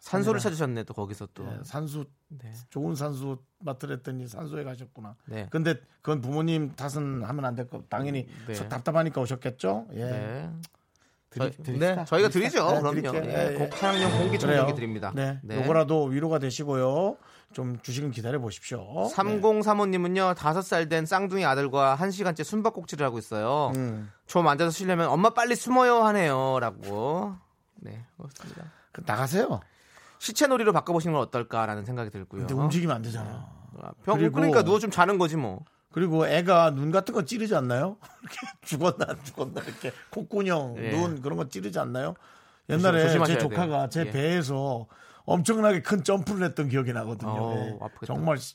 [0.00, 1.44] 산소를 찾으셨네 또 거기서 또.
[1.44, 2.52] 예, 산수 네.
[2.70, 5.16] 좋은 산수 맡으랬더니 산소에 가셨구나.
[5.26, 5.48] 네.
[5.50, 7.82] 근데 그건 부모님 탓은 하면 안 될 거.
[7.88, 8.54] 당연히 네.
[8.54, 9.86] 서- 답답하니까 오셨겠죠.
[9.94, 10.04] 예.
[10.04, 10.50] 네.
[11.30, 11.94] 드리, 드립시다.
[11.96, 12.28] 네, 저희가.
[12.30, 12.70] 드리죠.
[12.70, 13.18] 네, 그럼요.
[13.18, 13.58] 예, 예, 예.
[13.58, 14.74] 고- 차량용 공기 청정기 그래요.
[14.74, 15.12] 드립니다.
[15.14, 15.38] 네.
[15.42, 15.56] 네.
[15.62, 17.18] 요거라도 위로가 되시고요.
[17.52, 18.80] 좀 주식은 기다려 보십시오.
[19.12, 23.72] 3035님은요, 다섯 살 된 쌍둥이 아들과 한 시간째 숨바꼭질을 하고 있어요.
[23.76, 24.10] 음.
[24.26, 26.58] 좀 앉아서 쉬려면 엄마 빨리 숨어요 하네요.
[26.60, 27.34] 라고.
[27.80, 28.64] 네, 그렇습니다.
[28.92, 29.60] 그 나가세요.
[30.18, 32.40] 시체놀이로 바꿔보시는 건 어떨까라는 생각이 들고요.
[32.40, 33.48] 근데 움직이면 안 되잖아.
[33.80, 35.64] 아, 병, 그리고- 그러니까 누워 좀 자는 거지 뭐.
[35.92, 37.96] 그리고 애가 눈 같은 거 찌르지 않나요?
[38.22, 40.90] 이렇게 죽었나 안 죽었나 이렇게 콧구녕, 예.
[40.90, 42.14] 눈 그런 거 찌르지 않나요?
[42.68, 43.88] 옛날에 조심- 제 조카가 돼요.
[43.90, 44.10] 제 예.
[44.10, 44.86] 배에서
[45.24, 47.54] 엄청나게 큰 점프를 했던 기억이 나거든요.
[47.56, 47.78] 예.
[47.80, 48.06] 아프겠다.
[48.06, 48.54] 정말 시-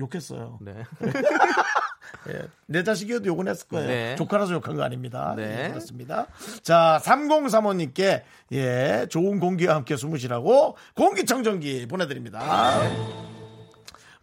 [0.00, 0.58] 욕했어요.
[0.62, 0.84] 네.
[2.28, 2.42] 예.
[2.66, 3.88] 내 자식이어도 욕은 했을 거예요.
[3.88, 4.16] 네.
[4.16, 5.34] 조카라서 욕한 거 아닙니다.
[5.36, 5.64] 네.
[5.64, 6.26] 예, 그렇습니다.
[6.62, 12.80] 자, 3035님께 예, 좋은 공기와 함께 숨으시라고 공기청정기 보내드립니다.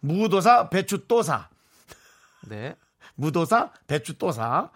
[0.00, 1.48] 무도사 배추또사.
[2.48, 2.74] 네.
[3.14, 4.70] 무도사 배추또사.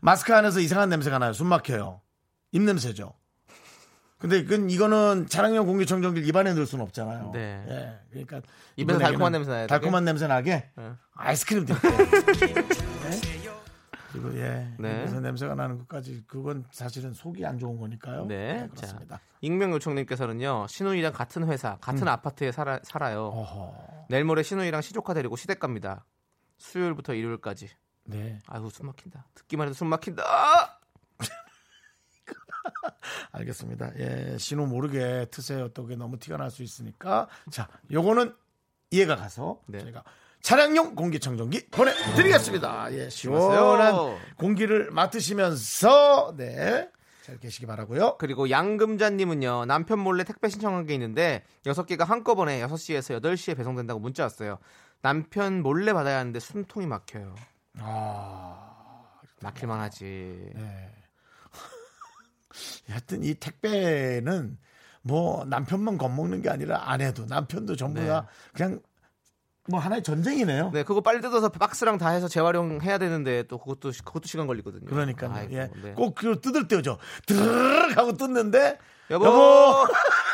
[0.00, 1.32] 마스크 안에서 이상한 냄새가 나요.
[1.32, 2.00] 숨 막혀요.
[2.52, 3.12] 입 냄새죠.
[4.18, 7.30] 근데 그건 이거는 차량용 공기청정기를 입안에 넣을 수는 없잖아요.
[7.32, 7.64] 네.
[7.68, 7.98] 예.
[8.10, 8.40] 그러니까
[8.76, 9.66] 입에서 달콤한 냄새 되게?
[9.68, 10.92] 달콤한 냄새 나게 네.
[11.14, 11.96] 아이스크림 드릴게요.
[12.58, 13.38] 네?
[14.10, 14.72] 그리고 예.
[14.78, 14.96] 네.
[14.98, 18.26] 그래서 냄새가 나는 것까지 그건 사실은 속이 안 좋은 거니까요.
[18.26, 18.68] 네.
[18.74, 19.16] 그렇습니다.
[19.16, 23.28] 자, 익명 요청님께서는요, 신우이랑 같은 회사, 같은 아파트에 살아, 살아요.
[23.28, 23.38] 음.
[23.38, 24.06] 어허.
[24.08, 26.04] 내일 모레 신우이랑 시조카 데리고 시댁 갑니다.
[26.56, 27.68] 수요일부터 일요일까지.
[28.04, 28.40] 네.
[28.46, 29.26] 아이고, 숨 막힌다.
[29.34, 30.80] 듣기만 해도 숨 막힌다!
[33.32, 33.92] 알겠습니다.
[33.98, 35.68] 예, 신호 모르게 트세요.
[35.68, 37.28] 또 그게 너무 티가 날 수 있으니까.
[37.50, 38.34] 자, 요거는
[38.90, 39.80] 이해가 가서 네.
[39.80, 40.02] 저희가
[40.40, 42.92] 차량용 공기청정기 보내드리겠습니다.
[42.94, 44.16] 예, 시원한.
[44.36, 46.88] 공기를 맡으시면서 네,
[47.22, 48.16] 잘 계시기 바라고요.
[48.18, 54.22] 그리고 양금자님은요, 남편 몰래 택배 신청한 게 있는데, 6 개가 한꺼번에 6시에서 8시에 배송된다고 문자
[54.22, 54.58] 왔어요.
[55.02, 57.34] 남편 몰래 받아야 하는데 숨통이 막혀요.
[57.80, 59.10] 아,
[59.42, 60.04] 막힐만 하지.
[60.54, 60.92] 네.
[62.88, 64.58] 하여튼 이 택배는
[65.02, 68.06] 뭐 남편만 겁먹는 게 아니라 아내도 남편도 전부 네.
[68.08, 68.80] 다 그냥
[69.70, 70.70] 뭐 하나의 전쟁이네요.
[70.72, 74.86] 네, 그거 빨리 뜯어서 박스랑 다 해서 재활용해야 되는데 또 그것도 시- 그것도 시간 걸리거든요.
[74.86, 75.30] 그러니까요.
[75.32, 75.70] 아이고, 예.
[75.82, 75.92] 네.
[75.92, 76.96] 꼭 그걸 뜯을 때죠.
[77.26, 78.78] 드르륵 하고 뜯는데
[79.10, 79.38] 여보, 여보!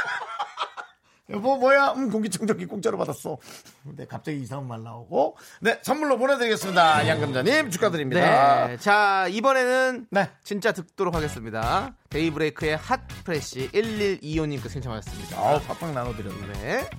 [1.30, 1.92] 여보 뭐야?
[1.92, 3.38] 음, 공기청정기 공짜로 받았어.
[3.82, 7.08] 근데 갑자기 이상한 말 나오고 네 선물로 보내드리겠습니다.
[7.08, 8.66] 양금자님 축하드립니다.
[8.66, 10.30] 네, 자 이번에는 네.
[10.42, 11.94] 진짜 듣도록 하겠습니다.
[12.10, 15.38] 데이브레이크의 hot fresh 1125님께 신청하셨습니다.
[15.38, 16.52] 아우 팍팍 나눠드렸네.
[16.52, 16.90] 네.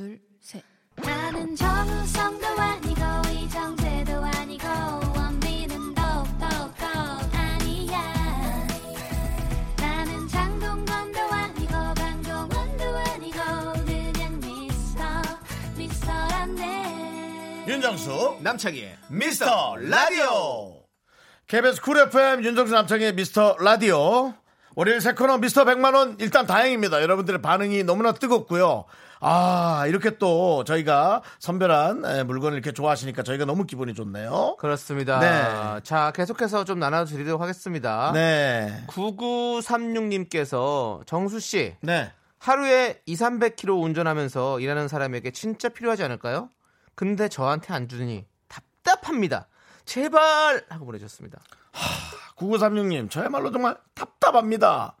[0.00, 0.64] 둘, 셋.
[0.96, 3.02] 나는 정우성도 아니고
[3.34, 4.66] 이정재도 아니고
[5.14, 6.46] 원빈은 더욱더
[7.34, 8.00] 아니야.
[9.76, 13.38] 나는 장동건도 아니고 강동원도 아니고
[13.84, 15.02] 그냥 미스터
[15.76, 17.64] 미스터란데.
[17.68, 20.82] 윤정수 남창희의 미스터 라디오.
[21.46, 24.32] KBS 쿨 FM 윤정수 남창희의 미스터 라디오.
[24.76, 27.02] 월요일 새 코너 미스터 100만원 일단 다행입니다.
[27.02, 28.86] 여러분들의 반응이 너무나 뜨겁고요.
[29.20, 35.20] 아 이렇게 또 저희가 선별한 에, 물건을 이렇게 좋아하시니까 저희가 너무 기분이 좋네요 그렇습니다.
[35.20, 35.80] 네.
[35.82, 38.12] 자, 계속해서 좀 나눠드리도록 하겠습니다.
[38.12, 42.12] 네 9936님께서 정수씨, 네.
[42.38, 46.48] 하루에 2, 300km 운전하면서 일하는 사람에게 진짜 필요하지 않을까요?
[46.94, 49.48] 근데 저한테 안 주니 답답합니다.
[49.84, 50.64] 제발!
[50.70, 51.38] 하고 보내주셨습니다.
[52.36, 54.94] 9936님 저야말로 정말 답답합니다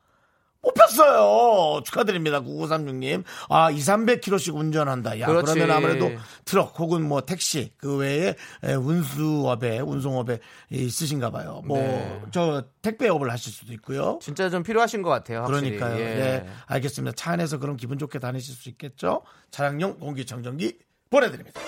[0.62, 5.54] 뽑혔어요 축하드립니다 9936님 아 2, 300km씩 운전한다 야 그렇지.
[5.54, 6.10] 그러면 아무래도
[6.44, 8.34] 트럭 혹은 뭐 택시 그 외에
[8.64, 10.38] 에, 운수업에 운송업에
[10.70, 12.22] 있으신가 봐요 뭐 네.
[12.30, 15.40] 저 택배업을 하실 수도 있고요 진짜 좀 필요하신 것 같아요.
[15.42, 15.76] 확실히.
[15.76, 16.14] 그러니까요 예.
[16.14, 20.78] 네 알겠습니다 차 안에서 그럼 기분 좋게 다니실 수 있겠죠 차량용 공기청정기
[21.10, 21.60] 보내드립니다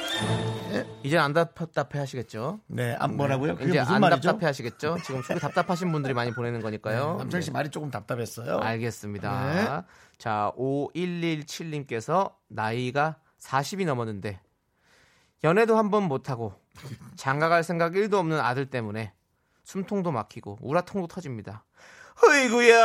[1.02, 2.60] 이제 안 답답해 하시겠죠?
[2.68, 4.96] 네 안, 뭐라고요 그게 이제 안 말이죠 답답해 하시겠죠?
[5.04, 7.16] 지금 속이 답답하신 분들이 많이 보내는 거니까요.
[7.18, 7.52] 남창 씨 네.
[7.52, 9.54] 말이 조금 답답했어요 알겠습니다.
[9.54, 9.82] 네.
[10.16, 14.40] 자, 5117님께서 나이가 40이 넘었는데
[15.44, 16.54] 연애도 한 번 못하고
[17.16, 19.12] 장가갈 생각 1도 없는 아들 때문에
[19.64, 21.64] 숨통도 막히고 우라통도 터집니다.
[22.24, 22.76] 으이구야!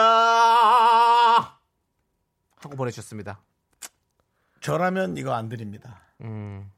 [2.58, 3.40] 하고 보내주셨습니다.
[4.60, 6.72] 저라면 이거 안 드립니다 음,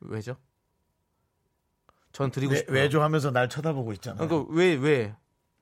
[0.00, 0.36] 왜죠?
[2.12, 2.76] 전 드리고 왜, 싶어요.
[2.76, 4.28] 왜 죠 하면서 날 쳐다보고 있잖아요.
[4.28, 5.14] 그러니까 왜, 왜?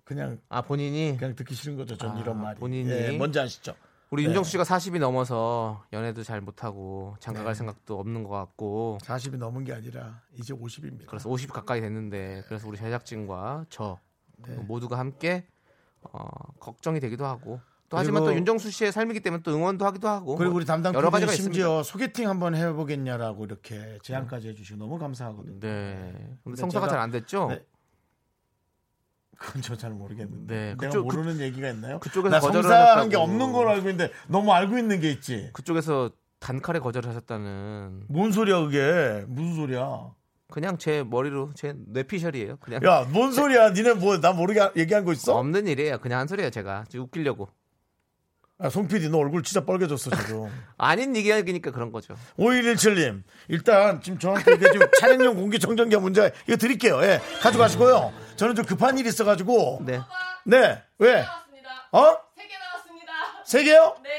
[0.04, 1.16] 그냥 아, 본인이?
[1.16, 1.96] 그냥 듣기 싫은 거죠.
[1.96, 2.58] 전 아, 이런 말이.
[2.58, 2.90] 본인이?
[2.90, 3.74] 예, 뭔지 아시죠?
[4.10, 4.28] 우리 네.
[4.30, 7.58] 윤정수 씨가 40이 넘어서 연애도 잘 못하고 장가 갈 네.
[7.58, 11.06] 생각도 없는 것 같고 40이 넘은 게 아니라 이제 50입니다.
[11.06, 14.00] 그래서 50 가까이 됐는데 그래서 우리 제작진과 저
[14.38, 14.56] 네.
[14.56, 15.46] 모두가 함께
[16.02, 16.24] 어,
[16.58, 17.60] 걱정이 되기도 하고
[17.90, 20.94] 또 하지만 또 윤정수 씨의 삶이기 때문에 또 응원도 하기도 하고 그리고 뭐 우리 담당
[20.94, 25.56] 여러 가지가 심지어 소개팅 한번 해보겠냐라고 이렇게 제안까지 해주시고 너무 감사하거든요.
[25.56, 25.66] 있습니다.
[25.68, 26.36] 네.
[26.44, 27.48] 근데 성사가 잘 안 됐죠?
[27.48, 27.64] 네.
[29.36, 30.54] 그건 저 잘 모르겠는데.
[30.54, 31.98] 네, 내가 그쪽- 모르는 얘기가 있나요?
[31.98, 33.08] 그쪽에서 하셨다고.
[33.08, 35.50] 게 없는 걸로 알고 있는데 너무 알고 있는 게 있지.
[35.52, 39.24] 그쪽에서 단칼에 거절하셨다는 뭔 소리야 그게?
[39.26, 40.10] 무슨 소리야?
[40.50, 42.58] 그냥 제 머리로 제 뇌피셜이에요.
[42.58, 43.70] 그냥 야, 뭔 소리야?
[43.70, 45.36] 니네 뭐 나 모르게 얘기한 거 있어?
[45.36, 45.98] 없는 일이에요.
[45.98, 46.50] 그냥 한 소리예요.
[46.50, 47.48] 제가 웃기려고
[48.62, 50.50] 아, 송 PD 너 얼굴 진짜 빨개졌어 지금.
[50.76, 52.14] 아닌 얘기하니까 그런 거죠.
[52.38, 57.02] 5117님, 일단 지금 저한테 이게 지금 차량용 공기청정기 문제 이거 드릴게요.
[57.02, 58.12] 예, 가져가시고요.
[58.36, 59.80] 저는 좀 급한 일이 있어가지고.
[59.86, 60.00] 네.
[60.44, 61.24] 네, 왜?
[61.92, 62.16] 어?
[62.36, 63.12] 세 개 나왔습니다.
[63.44, 63.96] 세 개요?
[64.02, 64.10] 네.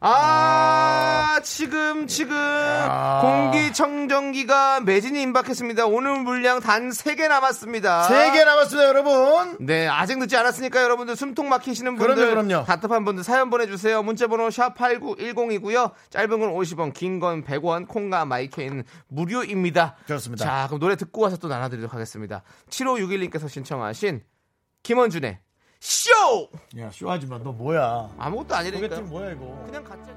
[0.00, 3.20] 아, 지금, 지금, 아.
[3.20, 5.86] 공기청정기가 매진이 임박했습니다.
[5.86, 8.04] 오늘 물량 단 3개 남았습니다.
[8.04, 9.56] 세개 남았습니다, 여러분.
[9.60, 12.14] 네, 아직 늦지 않았으니까 여러분들 숨통 막히시는 분들.
[12.14, 12.64] 그럼요, 그럼요.
[12.64, 14.02] 답답한 분들 사연 보내 주세요.
[14.04, 15.92] 문자 번호 샵8910이고요.
[16.10, 19.96] 짧은 건 50원, 긴 건 100원, 콩과 마이케이는 무료입니다.
[20.06, 20.44] 그렇습니다.
[20.44, 22.42] 자, 그럼 노래 듣고 와서 또 나눠 드리도록 하겠습니다.
[22.70, 24.22] 7561님께서 신청하신
[24.84, 25.40] 김원준의
[25.80, 26.10] 쇼!
[26.78, 27.38] 야, 쇼하지 마.
[27.38, 28.10] 너 뭐야?
[28.18, 28.78] 아무것도 아니니까.
[28.88, 29.62] 소개팅 뭐야 이거?
[29.66, 30.12] 그냥 가짜.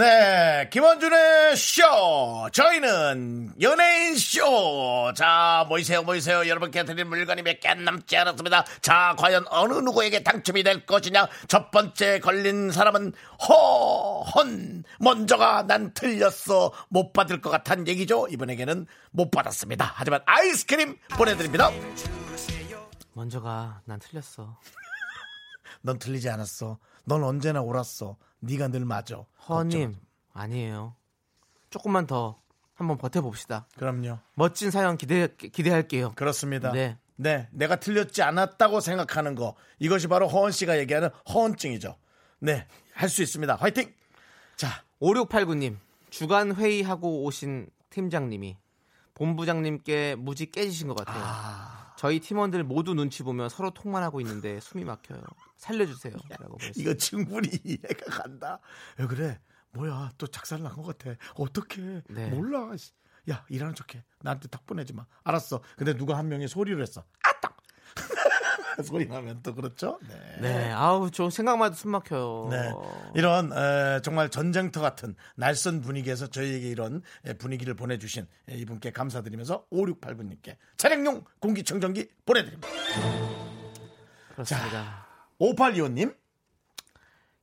[0.00, 1.82] 네, 김원준의 쇼.
[2.52, 5.12] 저희는 연예인 쇼.
[5.14, 6.48] 자, 모이세요, 모이세요.
[6.48, 8.64] 여러분께 드릴 물건이 몇 개 남지 않았습니다.
[8.80, 11.28] 자, 과연 어느 누구에게 당첨이 될 것이냐?
[11.48, 13.12] 첫 번째 걸린 사람은
[13.46, 14.84] 허헌.
[15.00, 16.72] 먼저가 난 틀렸어.
[16.88, 18.26] 못 받을 것 같은 얘기죠.
[18.30, 19.92] 이분에게는 못 받았습니다.
[19.96, 21.70] 하지만 아이스크림 보내드립니다.
[23.12, 24.56] 먼저가 난 틀렸어.
[25.82, 26.78] 넌 틀리지 않았어.
[27.10, 28.16] 넌 언제나 옳았어.
[28.38, 29.24] 네가 늘 맞아.
[29.48, 29.96] 허님
[30.32, 30.94] 아니에요.
[31.68, 32.40] 조금만 더
[32.74, 33.66] 한번 버텨봅시다.
[33.76, 34.18] 그럼요.
[34.34, 36.12] 멋진 사연 기대 기대할게요.
[36.14, 36.70] 그렇습니다.
[36.70, 36.98] 네.
[37.16, 41.96] 네, 내가 틀렸지 않았다고 생각하는 거 이것이 바로 허언 씨가 얘기하는 허언증이죠.
[42.38, 43.56] 네, 할 수 있습니다.
[43.56, 43.92] 화이팅.
[44.56, 45.76] 자, 5689님
[46.10, 48.56] 주간 회의하고 오신 팀장님이
[49.14, 51.22] 본부장님께 무지 깨지신 것 같아요.
[52.00, 55.20] 저희 팀원들 모두 눈치 보며 서로 통만 하고 있는데 숨이 막혀요.
[55.58, 56.14] 살려주세요.
[56.30, 56.56] 라고.
[56.76, 58.58] 이거 충분히 이해가 간다.
[58.96, 59.38] 왜 그래?
[59.72, 61.14] 뭐야, 또 작살 난 것 같아.
[61.34, 62.04] 어떡해.
[62.08, 62.30] 네.
[62.30, 62.74] 몰라.
[62.78, 62.92] 씨.
[63.30, 64.02] 야, 일하는 척해.
[64.22, 65.04] 나한테 탁 보내지 마.
[65.24, 65.60] 알았어.
[65.76, 67.04] 근데 누가 한 명이 소리를 했어.
[67.22, 67.58] 아딱!
[68.84, 69.98] 소리 나면 또 그렇죠?
[70.08, 70.40] 네.
[70.40, 72.48] 네, 아우 저 생각만 해도 숨 막혀요.
[72.50, 72.72] 네.
[73.14, 79.66] 이런 에, 정말 전쟁터 같은 날선 분위기에서 저희에게 이런 에, 분위기를 보내주신 에, 이분께 감사드리면서
[79.70, 82.68] 5689님께 차량용 공기청정기 보내드립니다.
[84.32, 85.06] 그렇습니다.
[85.40, 86.16] 5825님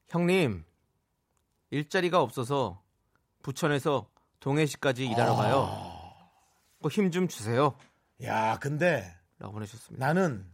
[0.10, 0.64] 형님
[1.70, 2.82] 일자리가 없어서
[3.44, 4.10] 부천에서
[4.40, 5.36] 동해시까지 일하러 아.
[5.36, 6.90] 가요.
[6.90, 7.76] 힘좀 주세요.
[8.24, 10.06] 야, 근데 라고 보내셨습니다.
[10.06, 10.46] 나는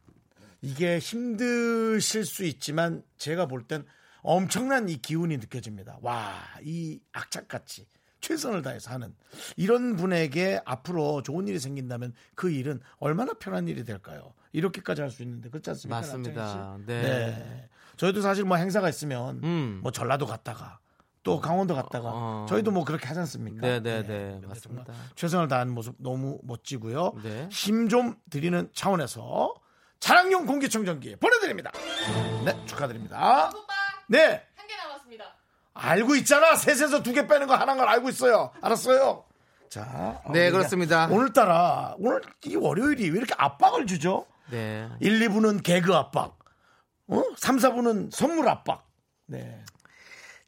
[0.63, 3.85] 이게 힘드실 수 있지만 제가 볼 땐
[4.21, 5.97] 엄청난 이 기운이 느껴집니다.
[6.01, 6.33] 와,
[6.63, 7.85] 이 악착같이
[8.21, 9.13] 최선을 다해서 하는
[9.57, 14.33] 이런 분에게 앞으로 좋은 일이 생긴다면 그 일은 얼마나 편한 일이 될까요?
[14.53, 15.97] 이렇게까지 할 수 있는데 그렇지 않습니까?
[15.97, 16.77] 맞습니다.
[16.79, 16.85] 씨?
[16.85, 17.69] 네.
[17.97, 19.79] 저희도 사실 뭐 행사가 있으면 음.
[19.83, 20.79] 뭐 전라도 갔다가
[21.23, 22.45] 또 강원도 갔다가 어.
[22.47, 23.59] 저희도 뭐 그렇게 하지 않습니까?
[23.61, 24.93] 네, 네, 네, 근데 맞습니다.
[25.15, 27.13] 최선을 다하는 모습 너무 멋지고요.
[27.23, 27.49] 네.
[27.51, 29.53] 힘좀 드리는 차원에서
[30.07, 31.71] 차량용 공기청정기 보내드립니다.
[32.43, 33.49] 네, 축하드립니다.
[34.07, 34.43] 네.
[34.57, 35.23] 한 개 남았습니다.
[35.73, 36.57] 알고 있잖아.
[36.57, 38.51] 셋에서 두 개 빼는 거 하나인 걸 알고 있어요.
[38.61, 39.23] 알았어요.
[39.69, 40.21] 자.
[40.33, 41.07] 네, 어, 그렇습니다.
[41.09, 44.25] 오늘따라, 오늘 이 월요일이 왜 이렇게 압박을 주죠?
[44.51, 44.89] 네.
[44.99, 46.37] 1, 2부는 개그 압박.
[47.07, 47.23] 어?
[47.37, 48.85] 3, 4부는 선물 압박.
[49.27, 49.63] 네.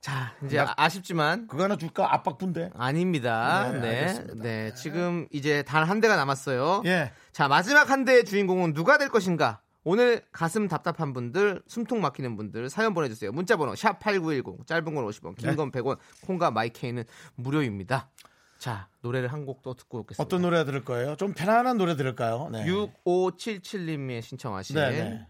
[0.05, 2.13] 자, 이제 나- 아쉽지만 그거 하나 줄까?
[2.13, 2.69] 압박 분대.
[2.75, 3.71] 아닙니다.
[3.71, 3.99] 네, 네.
[4.01, 4.35] 알겠습니다.
[4.43, 4.73] 네.
[4.75, 6.83] 지금 이제 단 한 대가 남았어요.
[6.85, 7.11] 예.
[7.31, 9.61] 자, 마지막 한 대의 주인공은 누가 될 것인가?
[9.83, 13.31] 오늘 가슴 답답한 분들, 숨통 막히는 분들 사연 보내주세요.
[13.31, 15.55] 문자번호 샵 #8910 짧은 건 50원, 긴 네.
[15.55, 15.97] 건 100원,
[16.27, 17.03] 콩과 마이케이는
[17.35, 18.09] 무료입니다.
[18.59, 20.23] 자, 노래를 한 곡 또 듣고 오겠습니다.
[20.23, 21.15] 어떤 노래 들을 거예요?
[21.15, 22.49] 좀 편안한 노래 들을까요?
[22.51, 22.63] 네.
[22.65, 25.27] 6577님의 신청하신 네, 네.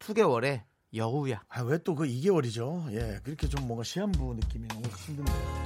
[0.00, 0.62] 2개월의
[0.94, 1.42] 여우야.
[1.48, 2.92] 아, 왜 또 그 2개월이죠?
[2.92, 3.20] 예.
[3.22, 5.58] 그렇게 좀 뭔가 시한부 느낌이 너무 힘든데요.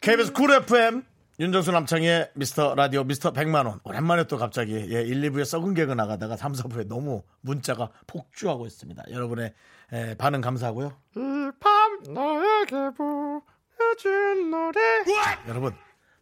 [0.00, 1.02] KBS 쿨 FM
[1.40, 3.80] 윤정수 남창희의 미스터 라디오 미스터 100만원.
[3.84, 9.04] 오랜만에 또 갑자기 예, 1, 2부에 썩은 개그 나가다가 3, 4부에 너무 문자가 폭주하고 있습니다.
[9.10, 9.54] 여러분의
[9.94, 10.92] 예, 반응 감사하고요.
[11.16, 14.80] 이 밤 너에게 보여준 노래.
[15.48, 15.72] 여러분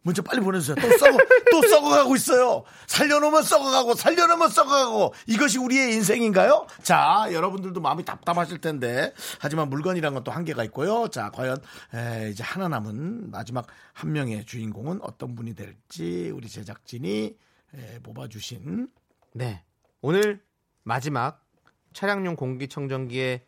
[0.09, 1.17] 문자 빨리 보내주세요 또 썩어
[1.51, 6.65] 또 썩어가고 있어요 살려놓으면 썩어가고 살려놓으면 썩어가고 이것이 우리의 인생인가요?
[6.81, 11.57] 자 여러분들도 마음이 답답하실 텐데 하지만 물건이란 건 또 한계가 있고요 자 과연
[11.93, 17.37] 에, 이제 하나 남은 마지막 한 명의 주인공은 어떤 분이 될지 우리 제작진이
[17.75, 18.89] 에, 뽑아주신
[19.33, 19.63] 네.
[20.01, 20.41] 오늘
[20.83, 21.45] 마지막
[21.93, 23.45] 차량용 공기청정기의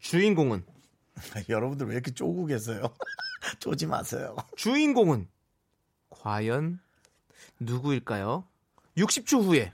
[0.00, 0.64] 주인공은
[1.48, 2.82] 여러분들 왜 이렇게 쪼고 계세요?
[3.60, 4.34] 쪼지 마세요.
[4.56, 5.28] 주인공은
[6.10, 6.80] 과연
[7.58, 8.44] 누구일까요?
[8.96, 9.72] 60초 후에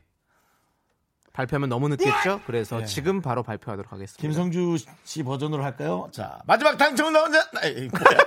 [1.32, 2.40] 발표하면 너무 늦겠죠?
[2.46, 2.86] 그래서 네.
[2.86, 4.20] 지금 바로 발표하도록 하겠습니다.
[4.20, 6.08] 김성주 씨 버전으로 할까요?
[6.10, 8.18] 자 마지막 당첨자 혼자 아이, 뭐야.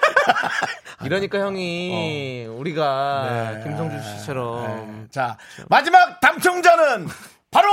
[1.06, 3.64] 이러니까 형이 우리가 네.
[3.64, 5.08] 김성주 씨처럼 네.
[5.10, 5.38] 자
[5.70, 7.08] 마지막 당첨자는
[7.50, 7.70] 바로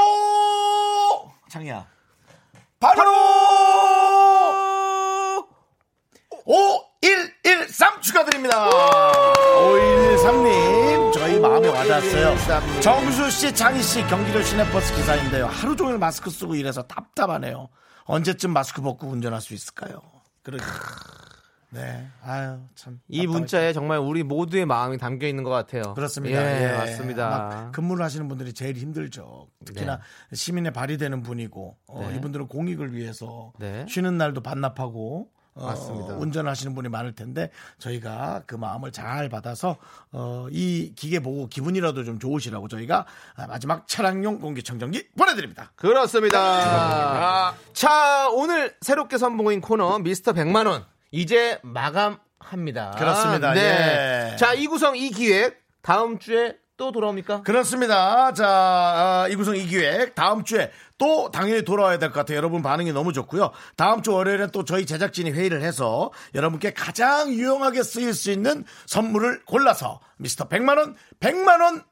[1.50, 1.86] 창이야
[2.80, 3.12] 바로
[7.06, 15.98] 5113 축하드립니다 5113님 저희 마음에 와닿았어요 정수 씨, 장희 씨 경기도 시내버스 기사인데요 하루 종일
[15.98, 17.68] 마스크 쓰고 일해서 답답하네요
[18.06, 20.00] 언제쯤 마스크 벗고 운전할 수 있을까요
[20.42, 20.58] 그러
[21.70, 23.38] 네 아유 참 이 답답하죠.
[23.38, 25.94] 문자에 정말 우리 모두의 마음이 담겨 있는 것 같아요.
[25.94, 26.40] 그렇습니다.
[26.40, 26.72] 예, 예.
[26.76, 27.28] 맞습니다.
[27.28, 29.48] 막 근무를 하시는 분들이 제일 힘들죠.
[29.64, 29.98] 특히나
[30.32, 32.16] 시민의 발이 되는 분이고 어, 네.
[32.16, 33.84] 이분들은 공익을 위해서 네.
[33.88, 36.14] 쉬는 날도 반납하고 어, 맞습니다.
[36.14, 39.76] 운전하시는 분이 많을 텐데 저희가 그 마음을 잘 받아서
[40.12, 45.72] 어, 이 기계 보고 기분이라도 좀 좋으시라고 저희가 아, 마지막 차량용 공기청정기 보내드립니다.
[45.76, 47.54] 그렇습니다.
[47.72, 52.92] 자, 오늘 새롭게 선보인 코너 미스터 100만 원 이제 마감합니다.
[52.98, 53.54] 그렇습니다.
[53.54, 54.32] 네.
[54.32, 54.36] 예.
[54.36, 57.42] 자, 이 구성 이 기획 다음 주에 또 돌아옵니까?
[57.42, 58.32] 그렇습니다.
[58.34, 62.36] 자, 아, 이구성 이 기획 다음 주에 또 당연히 돌아와야 될 것 같아요.
[62.36, 63.50] 여러분 반응이 너무 좋고요.
[63.76, 69.44] 다음 주 월요일에 또 저희 제작진이 회의를 해서 여러분께 가장 유용하게 쓰일 수 있는 선물을
[69.46, 71.82] 골라서 미스터 100만 원, 100만 원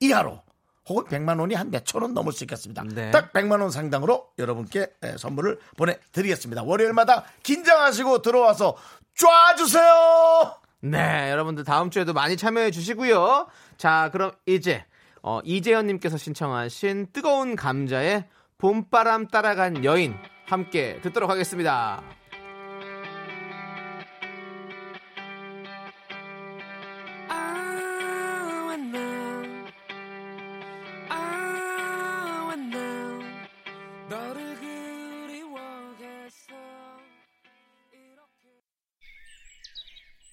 [0.00, 0.40] 이하로
[0.88, 2.82] 혹은 100만 원이 한 몇천 원 넘을 수 있겠습니다.
[2.94, 3.10] 네.
[3.10, 6.62] 딱 100만 원 상당으로 여러분께 에, 선물을 보내드리겠습니다.
[6.62, 8.74] 월요일마다 긴장하시고 들어와서
[9.18, 10.56] 쏴주세요.
[10.82, 13.46] 네, 여러분들 다음 주에도 많이 참여해 주시고요.
[13.80, 14.84] 자, 그럼 이제
[15.22, 18.26] 어, 이재현님께서 신청하신 뜨거운 감자의
[18.58, 20.14] 봄바람 따라간 여인
[20.44, 22.02] 함께 듣도록 하겠습니다.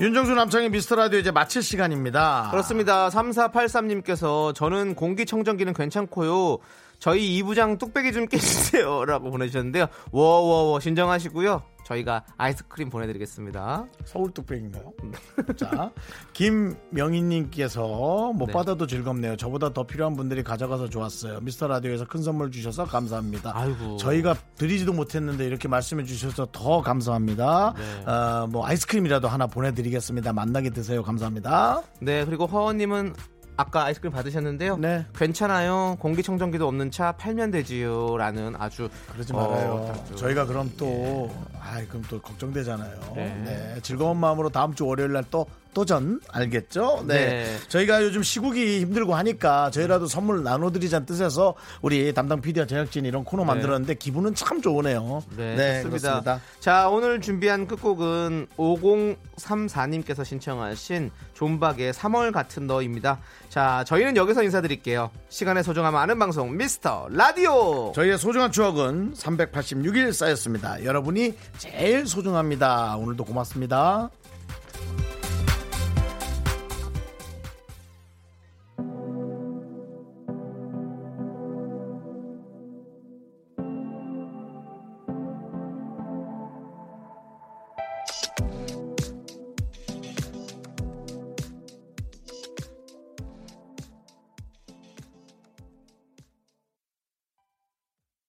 [0.00, 2.48] 윤정수 남창의 미스터 라디오 이제 마칠 시간입니다.
[2.50, 3.08] 그렇습니다.
[3.10, 6.58] 3483님께서 저는 공기청정기는 괜찮고요.
[6.98, 9.04] 저희 이부장 뚝배기 좀 깨주세요.
[9.06, 9.86] 라고 보내주셨는데요.
[10.10, 11.62] 워워워 신청하시고요.
[11.84, 13.86] 저희가 아이스크림 보내드리겠습니다.
[14.04, 14.92] 서울 뚝배기인가요?
[15.56, 15.90] 자,
[16.32, 18.52] 김명희님께서 못 네.
[18.52, 19.36] 받아도 즐겁네요.
[19.36, 21.40] 저보다 더 필요한 분들이 가져가서 좋았어요.
[21.40, 23.52] 미스터 라디오에서 큰 선물 주셔서 감사합니다.
[23.54, 23.96] 아이고.
[23.98, 27.74] 저희가 드리지도 못했는데 이렇게 말씀해 주셔서 더 감사합니다.
[27.76, 28.10] 네.
[28.10, 30.32] 어, 뭐 아이스크림이라도 하나 보내드리겠습니다.
[30.32, 31.02] 만나게 드세요.
[31.02, 31.82] 감사합니다.
[32.00, 33.14] 네, 그리고 허원님은
[33.56, 34.76] 아까 아이스크림 받으셨는데요.
[34.78, 35.06] 네.
[35.16, 35.96] 괜찮아요.
[36.00, 38.16] 공기청정기도 없는 차 팔면 되지요.
[38.16, 38.88] 라는 아주.
[39.12, 39.94] 그러지 어, 말아요.
[40.02, 41.30] 아주- 저희가 그럼 또,
[41.60, 43.12] 아이, 그럼 또 걱정되잖아요.
[43.14, 43.42] 네.
[43.44, 43.74] 네.
[43.82, 47.04] 즐거운 마음으로 다음 주 월요일 날 또, 도전, 알겠죠?
[47.06, 47.14] 네.
[47.14, 47.58] 네.
[47.68, 53.42] 저희가 요즘 시국이 힘들고 하니까 저희라도 선물 나눠드리자는 뜻에서 우리 담당 PD와 제작진이 이런 코너
[53.42, 53.48] 네.
[53.48, 55.22] 만들었는데 기분은 참 좋으네요.
[55.36, 55.88] 네, 좋습니다.
[55.88, 56.40] 그렇습니다.
[56.60, 63.18] 자, 오늘 준비한 끝곡은 5034님께서 신청하신 존박의 3월 같은 너입니다.
[63.48, 65.10] 자, 저희는 여기서 인사드릴게요.
[65.28, 67.92] 시간의 소중함 아는 방송 미스터 라디오.
[67.94, 70.84] 저희의 소중한 추억은 386일 쌓였습니다.
[70.84, 72.96] 여러분이 제일 소중합니다.
[72.96, 74.10] 오늘도 고맙습니다.